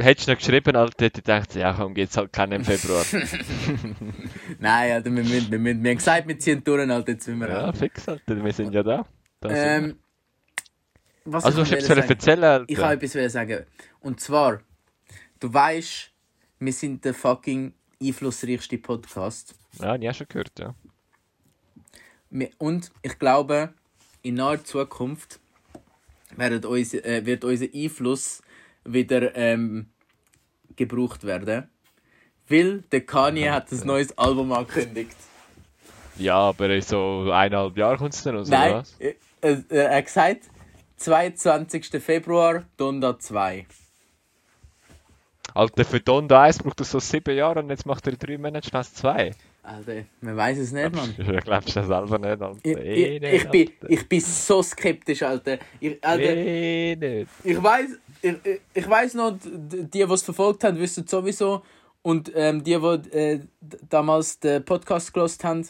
[0.00, 3.04] Hättest du noch geschrieben, Alter, hätte ich gedacht, ja komm, geht's halt keinen im Februar.
[4.58, 7.40] Nein, Alter, wir, müssen, wir, müssen, wir haben gesagt, wir ziehen durch, Alter, jetzt müssen
[7.40, 9.06] wir ja, fix, Alter, wir sind ja da.
[9.40, 9.64] da sind wir.
[9.64, 9.98] Ähm,
[11.24, 12.64] was also, ich wollen erzählen, Alter.
[12.68, 13.64] Ich habe etwas sagen.
[14.00, 14.60] Und zwar,
[15.38, 16.10] du weißt,
[16.58, 19.54] wir sind der fucking einflussreichste Podcast.
[19.78, 20.74] Ja, ich auch schon gehört, ja.
[22.58, 23.74] Und ich glaube,
[24.22, 25.40] in naher Zukunft
[26.36, 28.42] wird, uns, äh, wird unser Einfluss
[28.92, 29.88] wieder ähm,
[30.76, 31.68] gebraucht werden.
[32.48, 35.16] Weil der Kanye hat ein neues Album angekündigt.
[36.16, 38.96] Ja, aber in so eineinhalb Jahre kommt's dann raus, oder Nein, was?
[38.98, 40.40] äh, äh, er hat gesagt,
[40.96, 41.86] 22.
[42.02, 43.66] Februar, Donda 2.
[45.54, 48.38] Alter, für Donda 1 braucht er so sieben Jahre und jetzt macht er in drei
[48.38, 49.32] Monaten schnell zwei.
[49.62, 51.14] Alter, man weiß es nicht, Mann.
[51.18, 52.56] Ich glaubst du das selber nicht, Alter.
[52.62, 55.58] Ich, Eh ich, nicht, ich, bin, ich bin so skeptisch, Alter.
[55.80, 57.28] Ich, Alter, Eh nicht.
[57.44, 57.88] ich weiß,
[58.22, 61.62] ich, ich- weiß noch, die, die es verfolgt haben, wissen sowieso.
[62.02, 63.40] Und ähm, die, die äh,
[63.88, 65.66] damals den Podcast gelost haben,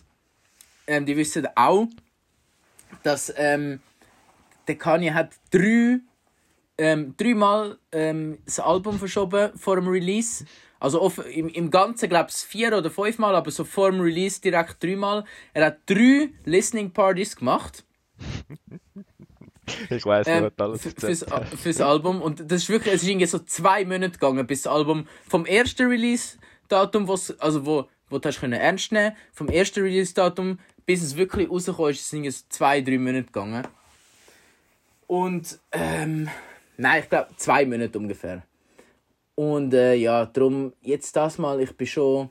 [0.87, 1.89] ähm, die wissen auch,
[3.03, 3.81] dass ähm,
[4.69, 5.99] der Kanye hat drei,
[6.79, 10.45] ähm, dreimal ähm, das Album verschoben vor dem Release.
[10.79, 14.41] Also off, im, im Ganzen glaube ich vier oder fünfmal, aber so vor dem Release
[14.41, 15.25] direkt dreimal.
[15.53, 17.85] Er hat drei Listening Parties gemacht.
[19.91, 21.25] Ich weiß Ähm, nicht, was alles fürs,
[21.61, 22.23] fürs Album.
[22.23, 25.47] Und das ist wirklich, es ist irgendwie so zwei Monate gegangen, bis das Album vom
[25.47, 27.09] ersten Release-Datum,
[27.39, 31.93] also wo, wo du hast können ernst nehmen vom ersten Release-Datum, bis es wirklich rausgekommen
[31.93, 33.67] ist, sind es zwei, drei Monate gegangen.
[35.07, 36.29] Und, ähm,
[36.77, 38.43] nein, ich glaube zwei Monate ungefähr.
[39.35, 42.31] Und, äh, ja, darum, jetzt das mal, ich bin schon,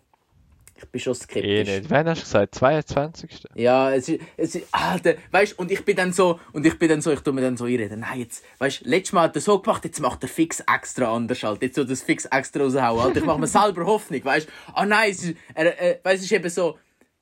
[0.82, 1.67] ich bin schon Eh skeptisch.
[1.67, 1.89] nicht.
[1.89, 2.55] Wann hast du gesagt?
[2.55, 3.43] 22.
[3.55, 6.89] Ja, es ist, es ist, Alter, weißt und ich bin dann so, und ich bin
[6.89, 9.41] dann so, ich tu mir dann so einreden, nein, jetzt, weißt letztes Mal hat er
[9.41, 12.99] so gemacht, jetzt macht er fix extra anders, halt, jetzt so das fix extra raushauen,
[12.99, 16.25] Alter, ich mach mir selber Hoffnung, weißt ah nein, es ist, er, äh, weißt, es
[16.25, 16.77] ist eben so,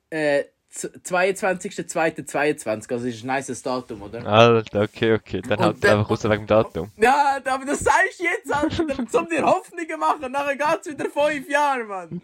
[0.10, 4.26] äh, 22.02.22, also es ist ein nices Datum, oder?
[4.26, 5.42] Alter, okay, okay.
[5.42, 6.92] Dann halt dann- einfach raus wegen dem Datum.
[6.98, 8.84] Ja, aber das sagst du jetzt, Alter,
[9.20, 12.22] um dir Hoffnungen machen, nachher geht's wieder fünf Jahre, Mann.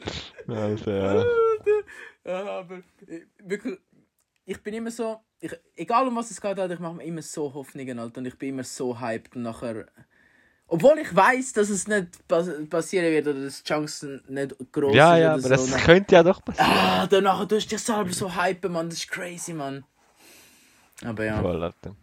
[0.47, 1.23] Also, ja.
[2.25, 2.77] ja, aber
[3.07, 3.79] äh, wirklich,
[4.45, 7.21] ich bin immer so, ich, egal um was es geht, Alter, ich mache mir immer
[7.21, 9.85] so Hoffnungen, Alter, und ich bin immer so hyped und nachher,
[10.68, 14.95] obwohl ich weiß, dass es nicht pas passieren wird oder dass die Chancen nicht groß
[14.95, 15.49] Ja, ist ja, oder aber so.
[15.49, 16.70] das dann- könnte ja doch passieren.
[16.72, 19.84] ah, danach du hast dich selber so hypen, Mann, das ist crazy, Mann.
[21.05, 21.95] Aber ja, Voll, Alter.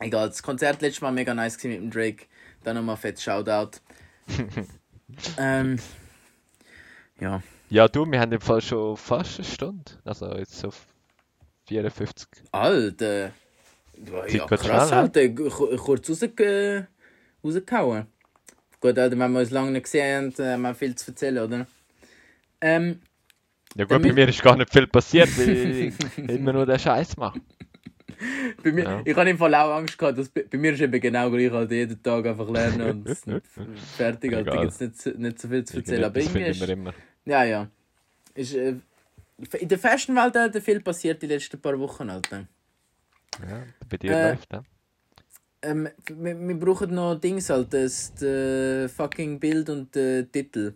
[0.00, 2.26] egal, das Konzert letztes Mal mega nice mit dem Drake,
[2.64, 3.78] dann nochmal fett Shoutout.
[5.38, 5.78] ähm,
[7.20, 7.42] ja.
[7.68, 9.92] Ja, du, wir haben im Fall schon fast eine Stunde.
[10.04, 10.70] Also jetzt so
[11.68, 12.28] 54.
[12.52, 13.32] Alter,
[14.28, 15.28] Ja, krass, Alter.
[15.30, 16.88] Kurz rausge
[17.44, 18.06] rausgehauen.
[18.80, 21.66] Gut, Alter, wenn wir uns lange nicht gesehen haben, haben wir viel zu erzählen, oder?
[22.60, 23.00] Ähm,
[23.76, 25.48] Ja gut, bei Damit- mir ist gar nicht viel passiert, weil
[26.28, 27.40] ich immer nur den Scheiß mache.
[28.62, 29.02] bei mir, Ja.
[29.04, 31.50] Ich habe im Fall auch Angst gehabt, dass bei, bei mir ist eben genau gleich,
[31.50, 33.08] halt jeden Tag einfach lernen und
[33.96, 34.50] fertig, Alter.
[34.50, 36.04] Da gibt es nicht, so- nicht so viel zu erzählen.
[36.04, 36.94] Aber Das irgendwie ist, immer.
[37.24, 37.68] ja, ja.
[38.34, 38.74] Ist, äh,
[39.58, 42.46] in der Fashionwelt hat viel passiert die letzten paar Wochen, Alter.
[43.48, 44.62] Ja, bei dir Äh, läuft ja.
[45.62, 50.74] Ähm, wir, wir brauchen noch Dings halt, das äh, fucking Bild und äh, Titel.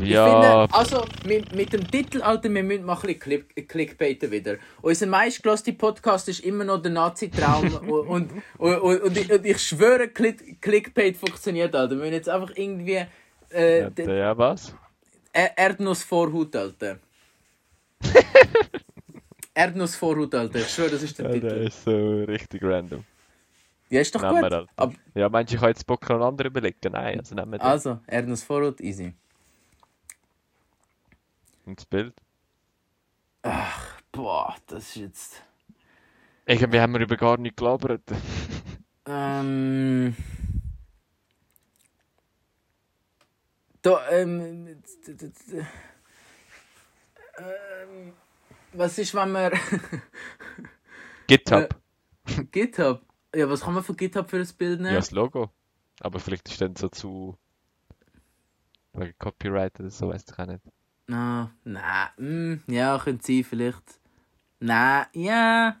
[0.00, 4.30] Ja, finde, also mit, mit dem Titel, Alter, wir müssen mal ein bisschen Click, Clickbaiten
[4.30, 4.56] wieder.
[4.80, 9.60] Unser meistgeloste Podcast ist immer noch der Nazi-Traum und, und, und, und, ich, und ich
[9.60, 11.96] schwöre, Click, Clickbait funktioniert, Alter.
[11.96, 13.04] Wir müssen jetzt einfach irgendwie
[13.50, 14.74] äh, den ja was?
[15.32, 16.98] Er- Erdnussvorhut, Alter.
[19.60, 20.58] Erdnussvorhut, Alter.
[20.60, 21.66] Ich schwöre, das ist der Ja, der Titel.
[21.66, 23.04] ist so richtig random.
[23.90, 24.52] Ja, ist doch Nehmen wir, gut.
[24.52, 24.66] Alter.
[24.76, 26.92] Ab, Ja, meinst du, ich kann jetzt Bock einen anderen überlegen?
[26.92, 27.66] Nein, also nehmen wir den.
[27.66, 29.12] also, Erdnussvorhut, easy.
[31.66, 32.14] Und das Bild.
[34.12, 35.42] Boah, das ist jetzt...
[36.46, 38.02] Irgendwie haben wir über gar nicht gelabert.
[39.06, 40.14] Ähm.
[43.82, 44.82] Da, ähm.
[47.38, 48.12] ähm,
[48.72, 49.52] Was ist, wenn man.
[51.26, 51.68] GitHub.
[52.52, 53.02] GitHub?
[53.34, 54.96] Ja, was kann man von GitHub für ein Bild Ja, nehmen?
[54.96, 55.50] das Logo.
[56.00, 57.36] Aber vielleicht ist dann so zu.
[58.92, 60.62] Wegen Copyright oder so, weiß ich auch nicht.
[61.10, 62.08] Ah, nein.
[62.16, 64.00] Hm, ja, könnte sein, vielleicht.
[64.60, 65.80] Nein, ja.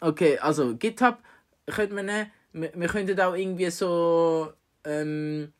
[0.00, 1.18] Okay, also GitHub
[1.66, 2.30] könnte man nehmen.
[2.52, 4.52] Wir, wir könnten auch irgendwie so.
[4.84, 5.52] Ähm,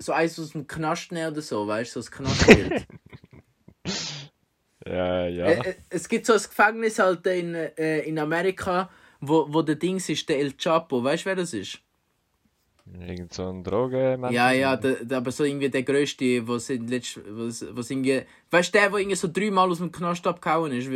[0.00, 2.86] so eins aus dem Knast nehmen oder so, weißt du, so ein Knastbild.
[4.86, 5.46] Ja, ja.
[5.46, 9.76] Äh, äh, es gibt so ein Gefängnis halt in, äh, in Amerika, wo, wo der
[9.76, 11.02] Dings ist, der El Chapo.
[11.02, 11.78] Weißt du, wer das ist?
[13.00, 14.30] Irgend so ein Drogen.
[14.30, 18.22] Ja, ja, der, der, aber so irgendwie der größte, was in letzt, was, was irgendwie.
[18.50, 20.90] Weißt du, der, der irgendwie so dreimal aus dem Knast abgehauen ist?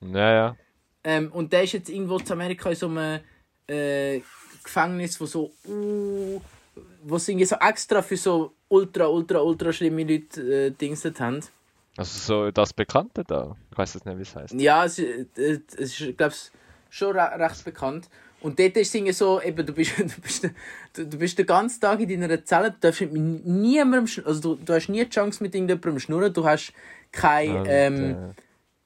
[0.00, 0.56] Ja, ja.
[1.02, 3.20] Ähm, und der ist jetzt irgendwo in Amerika in so einem
[3.66, 4.20] äh,
[4.62, 5.50] Gefängnis, wo so.
[5.66, 6.40] Uh,
[7.04, 11.40] wo sie irgendwie so extra für so ultra, ultra, ultra schlimme Leute äh, Dingset haben.
[11.96, 13.56] Also so das Bekannte da.
[13.70, 14.54] Ich weiß jetzt nicht, wie es heißt.
[14.54, 16.50] Ja, es, äh, es ist, glaube ich,
[16.90, 18.08] schon re recht bekannt.
[18.40, 20.50] Und dort ist es so, eben, du bist, du, bist,
[20.92, 24.62] du, du bist den ganzen Tag in deiner Zelle, du darfst mit niemandem, also du,
[24.62, 26.72] du hast nie die Chance mit irgendjemandem schnurren, du hast
[27.10, 28.34] kein, Und, ähm,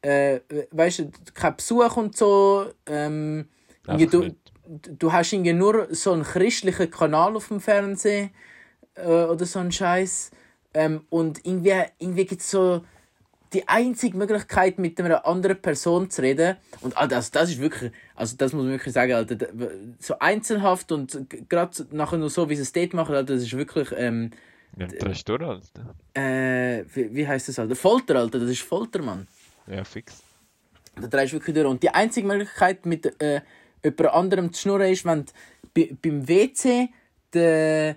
[0.03, 0.41] äh,
[0.71, 3.49] weißt du, kein Besuch und so, ähm,
[3.87, 4.37] äh, du, nicht.
[4.67, 8.31] du hast irgendwie nur so einen christlichen Kanal auf dem Fernsehen
[8.95, 10.31] äh, oder so einen Scheiß
[10.75, 12.83] ähm, und irgendwie, irgendwie gibt es so
[13.53, 16.57] die einzige Möglichkeit, mit einer anderen Person zu reden.
[16.81, 19.37] Und Alter, also das ist wirklich, also das muss man wirklich sagen, Alter,
[19.99, 21.19] so einzelhaft und
[21.49, 24.31] gerade nachher nur so, wie sie es dort machen, Alter, das ist wirklich, ähm,
[24.77, 25.95] Ja, drei Stunden, Alter.
[26.15, 27.75] äh, wie, wie heißt das, Alter?
[27.77, 29.27] Folter, Alter, das ist Folter, Mann.
[29.67, 30.23] Ja, fix.
[31.01, 31.67] Da drehst du wirklich durch.
[31.67, 33.41] Und die einzige Möglichkeit, mit äh,
[33.85, 35.33] jemand anderem zu schnurren, ist, wenn du
[35.75, 36.89] bei, beim WC
[37.33, 37.95] de,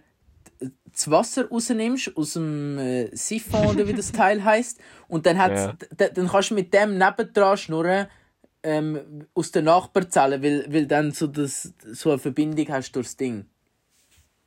[0.92, 5.70] das Wasser rausnimmst aus dem äh, Siphon oder wie das Teil heißt und dann, hat's,
[5.98, 6.08] Ja.
[6.10, 8.08] dann kannst du mit dem nebendran schnurren
[8.64, 13.46] ähm, aus der Nachbarzelle, weil, weil dann so, das, so eine Verbindung hast durchs Ding.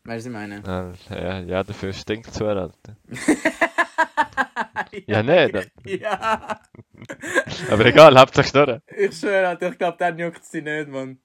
[0.04, 0.62] Weißt du, was ich meine?
[0.66, 2.96] Ja, ja, ja dafür stinkt es Alter.
[5.06, 5.54] Ja, nicht.
[5.54, 5.64] Alter.
[5.84, 6.60] Ja,
[7.70, 8.80] Aber egal, Hauptsache Schnurren.
[8.96, 11.18] ich schwöre, Alter, ich glaube, dann juckt es dich nicht, Mann.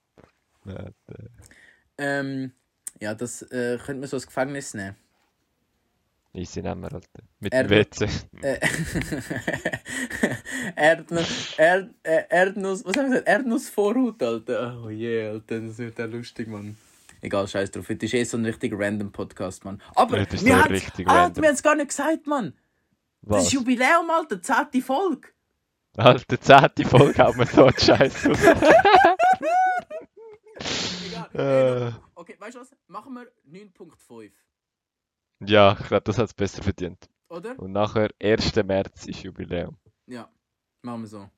[0.64, 0.90] Ja,
[1.98, 2.52] Ähm,
[3.00, 4.96] ja, das äh, könnte man so als Gefängnis nehmen.
[6.34, 7.08] easy nehmen wir, Alter.
[7.40, 8.08] Mit Er- dem WC.
[8.42, 8.58] Äh,
[10.76, 13.28] Erdnuss, Erd, äh, Erdnuss, was haben wir gesagt?
[13.28, 14.82] Erdnussvorhut, Alter.
[14.84, 16.76] Oh je, yeah, Alter, das wird ja lustig, Mann.
[17.22, 17.86] Egal, scheiß drauf.
[17.88, 19.80] Das ist eh so ein richtig random Podcast, Mann.
[19.94, 22.54] Aber das wir so haben richtig ah, haben es gar nicht gesagt, Mann.
[23.22, 23.44] Das Was?
[23.46, 25.28] ist Jubiläum, Alter, zehnte Folge.
[25.96, 28.30] Alter, zehnte Folge haben wir so Scheiße.
[28.30, 29.16] Egal.
[31.34, 31.92] Äh.
[32.20, 32.76] Okay, weißt du was?
[32.86, 34.30] Machen wir 9.5,
[35.46, 37.08] ja, ich glaube, das hat es besser verdient.
[37.30, 37.58] oder?
[37.58, 38.54] Und nachher, 1.
[38.56, 39.74] März ist Jubiläum.
[40.06, 40.28] Ja,
[40.82, 41.30] machen wir so.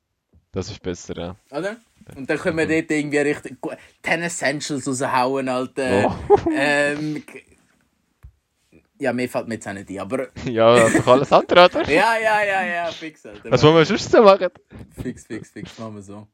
[0.51, 1.37] Das ist besser, ja.
[1.57, 1.77] Oder?
[2.17, 6.09] Und dann können wir dort irgendwie richtig gu- 10 Essentials raushauen, Alter.
[6.29, 6.37] Oh.
[6.53, 7.23] Ähm,
[8.99, 10.27] ja, mir fällt mir jetzt auch nicht ein, aber...
[10.45, 11.89] Ja, einfach alles andere, oder?
[11.89, 13.53] Ja, ja, ja, ja, fix, Alter.
[13.53, 14.51] Was wollen wir sonst so machen?
[15.01, 16.27] Fix, fix, fix, machen wir so.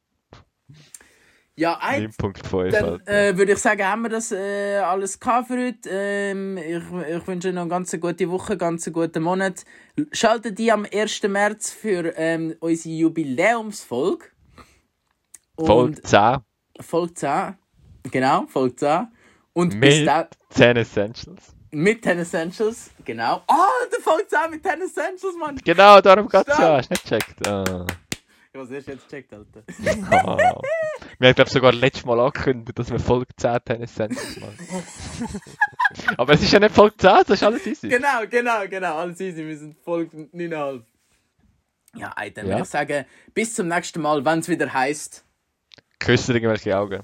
[1.58, 2.16] Ja, eins.
[2.18, 5.90] 9.5, Dann äh, würde ich sagen, haben wir das äh, alles gehabt für heute.
[5.90, 9.64] Ähm, ich, ich wünsche Ihnen noch eine ganz gute Woche, ganz einen guten Monat.
[10.12, 11.24] Schaltet die am 1.
[11.24, 14.26] März für ähm, unsere Jubiläumsfolge.
[15.58, 16.36] Folge 10
[16.80, 17.54] Folge 10.
[18.12, 19.08] Genau, Folge 10.
[19.52, 21.56] Und bis mit dann 10 Essentials.
[21.72, 22.90] mit Ten Essentials.
[23.04, 23.42] Genau.
[23.48, 23.54] Oh,
[23.92, 25.56] der Folge 10 mit Ten Essentials, Mann.
[25.64, 26.58] Genau, darum geht's Stimmt.
[26.60, 26.76] ja.
[26.76, 27.48] Hast du nicht gecheckt?
[27.48, 27.86] Ah.
[28.52, 29.62] Ich hab's erst jetzt gecheckt, Alter.
[30.12, 30.60] Ah.
[31.18, 34.58] Wir haben, glaube sogar letztes Mal angekündigt, dass wir Folge 10 Tennis Essentials machen.
[36.16, 37.88] Aber es ist ja nicht Folge 10, das ist alles easy.
[37.88, 38.98] Genau, genau, genau.
[38.98, 39.46] Alles easy.
[39.46, 40.82] Wir sind Folge 9,5.
[41.96, 42.52] Ja, ey, dann Ja.
[42.52, 45.24] würde ich sagen, bis zum nächsten Mal, wenn es wieder heißt.
[45.98, 47.02] Küssen irgendwelche Augen.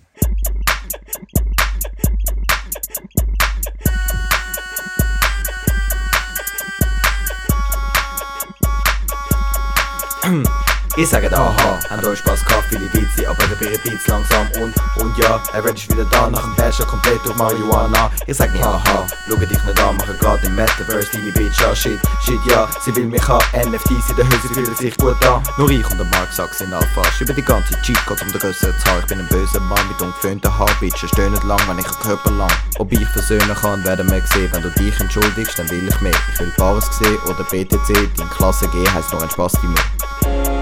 [10.97, 14.73] Ich sage aha, euch Spaß gehabt, viele Witze, aber der Bier Beats langsam und,
[15.03, 18.13] und ja, er wird wieder da, nach dem Basher komplett durch Marihuana.
[18.29, 21.75] Ich sag nicht haha, schau dich nicht an, mache grad im Metaverse deine Bitch an,
[21.75, 25.43] shit, shit ja, sie will mich haben, NFTs in der sie fühlen sich gut an.
[25.59, 28.41] Nur ich und der Mark Sachs sind Alphas, über die ganze Cheat geht um den
[28.41, 31.87] grösseren Zahl, ich bin ein böser Mann mit ungeföhnten Haar, Bitches stöhnen lang, wenn ich
[31.87, 32.53] einen Körper lang.
[32.79, 36.15] Ob ich versöhnen kann, werden wir sehen, wenn du dich entschuldigst, dann will ich mehr.
[36.33, 40.54] Ich will Paris sehen oder BTC, dein Klasse G heisst noch ein Spaß die mehr.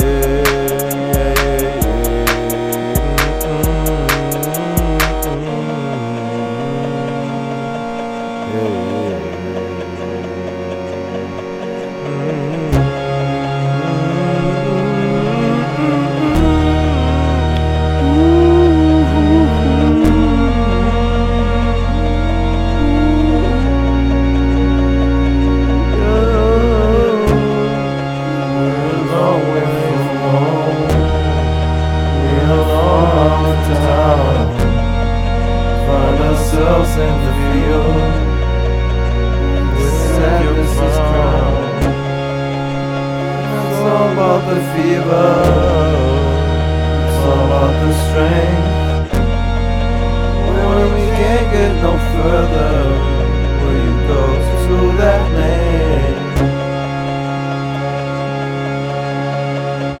[0.00, 0.59] Find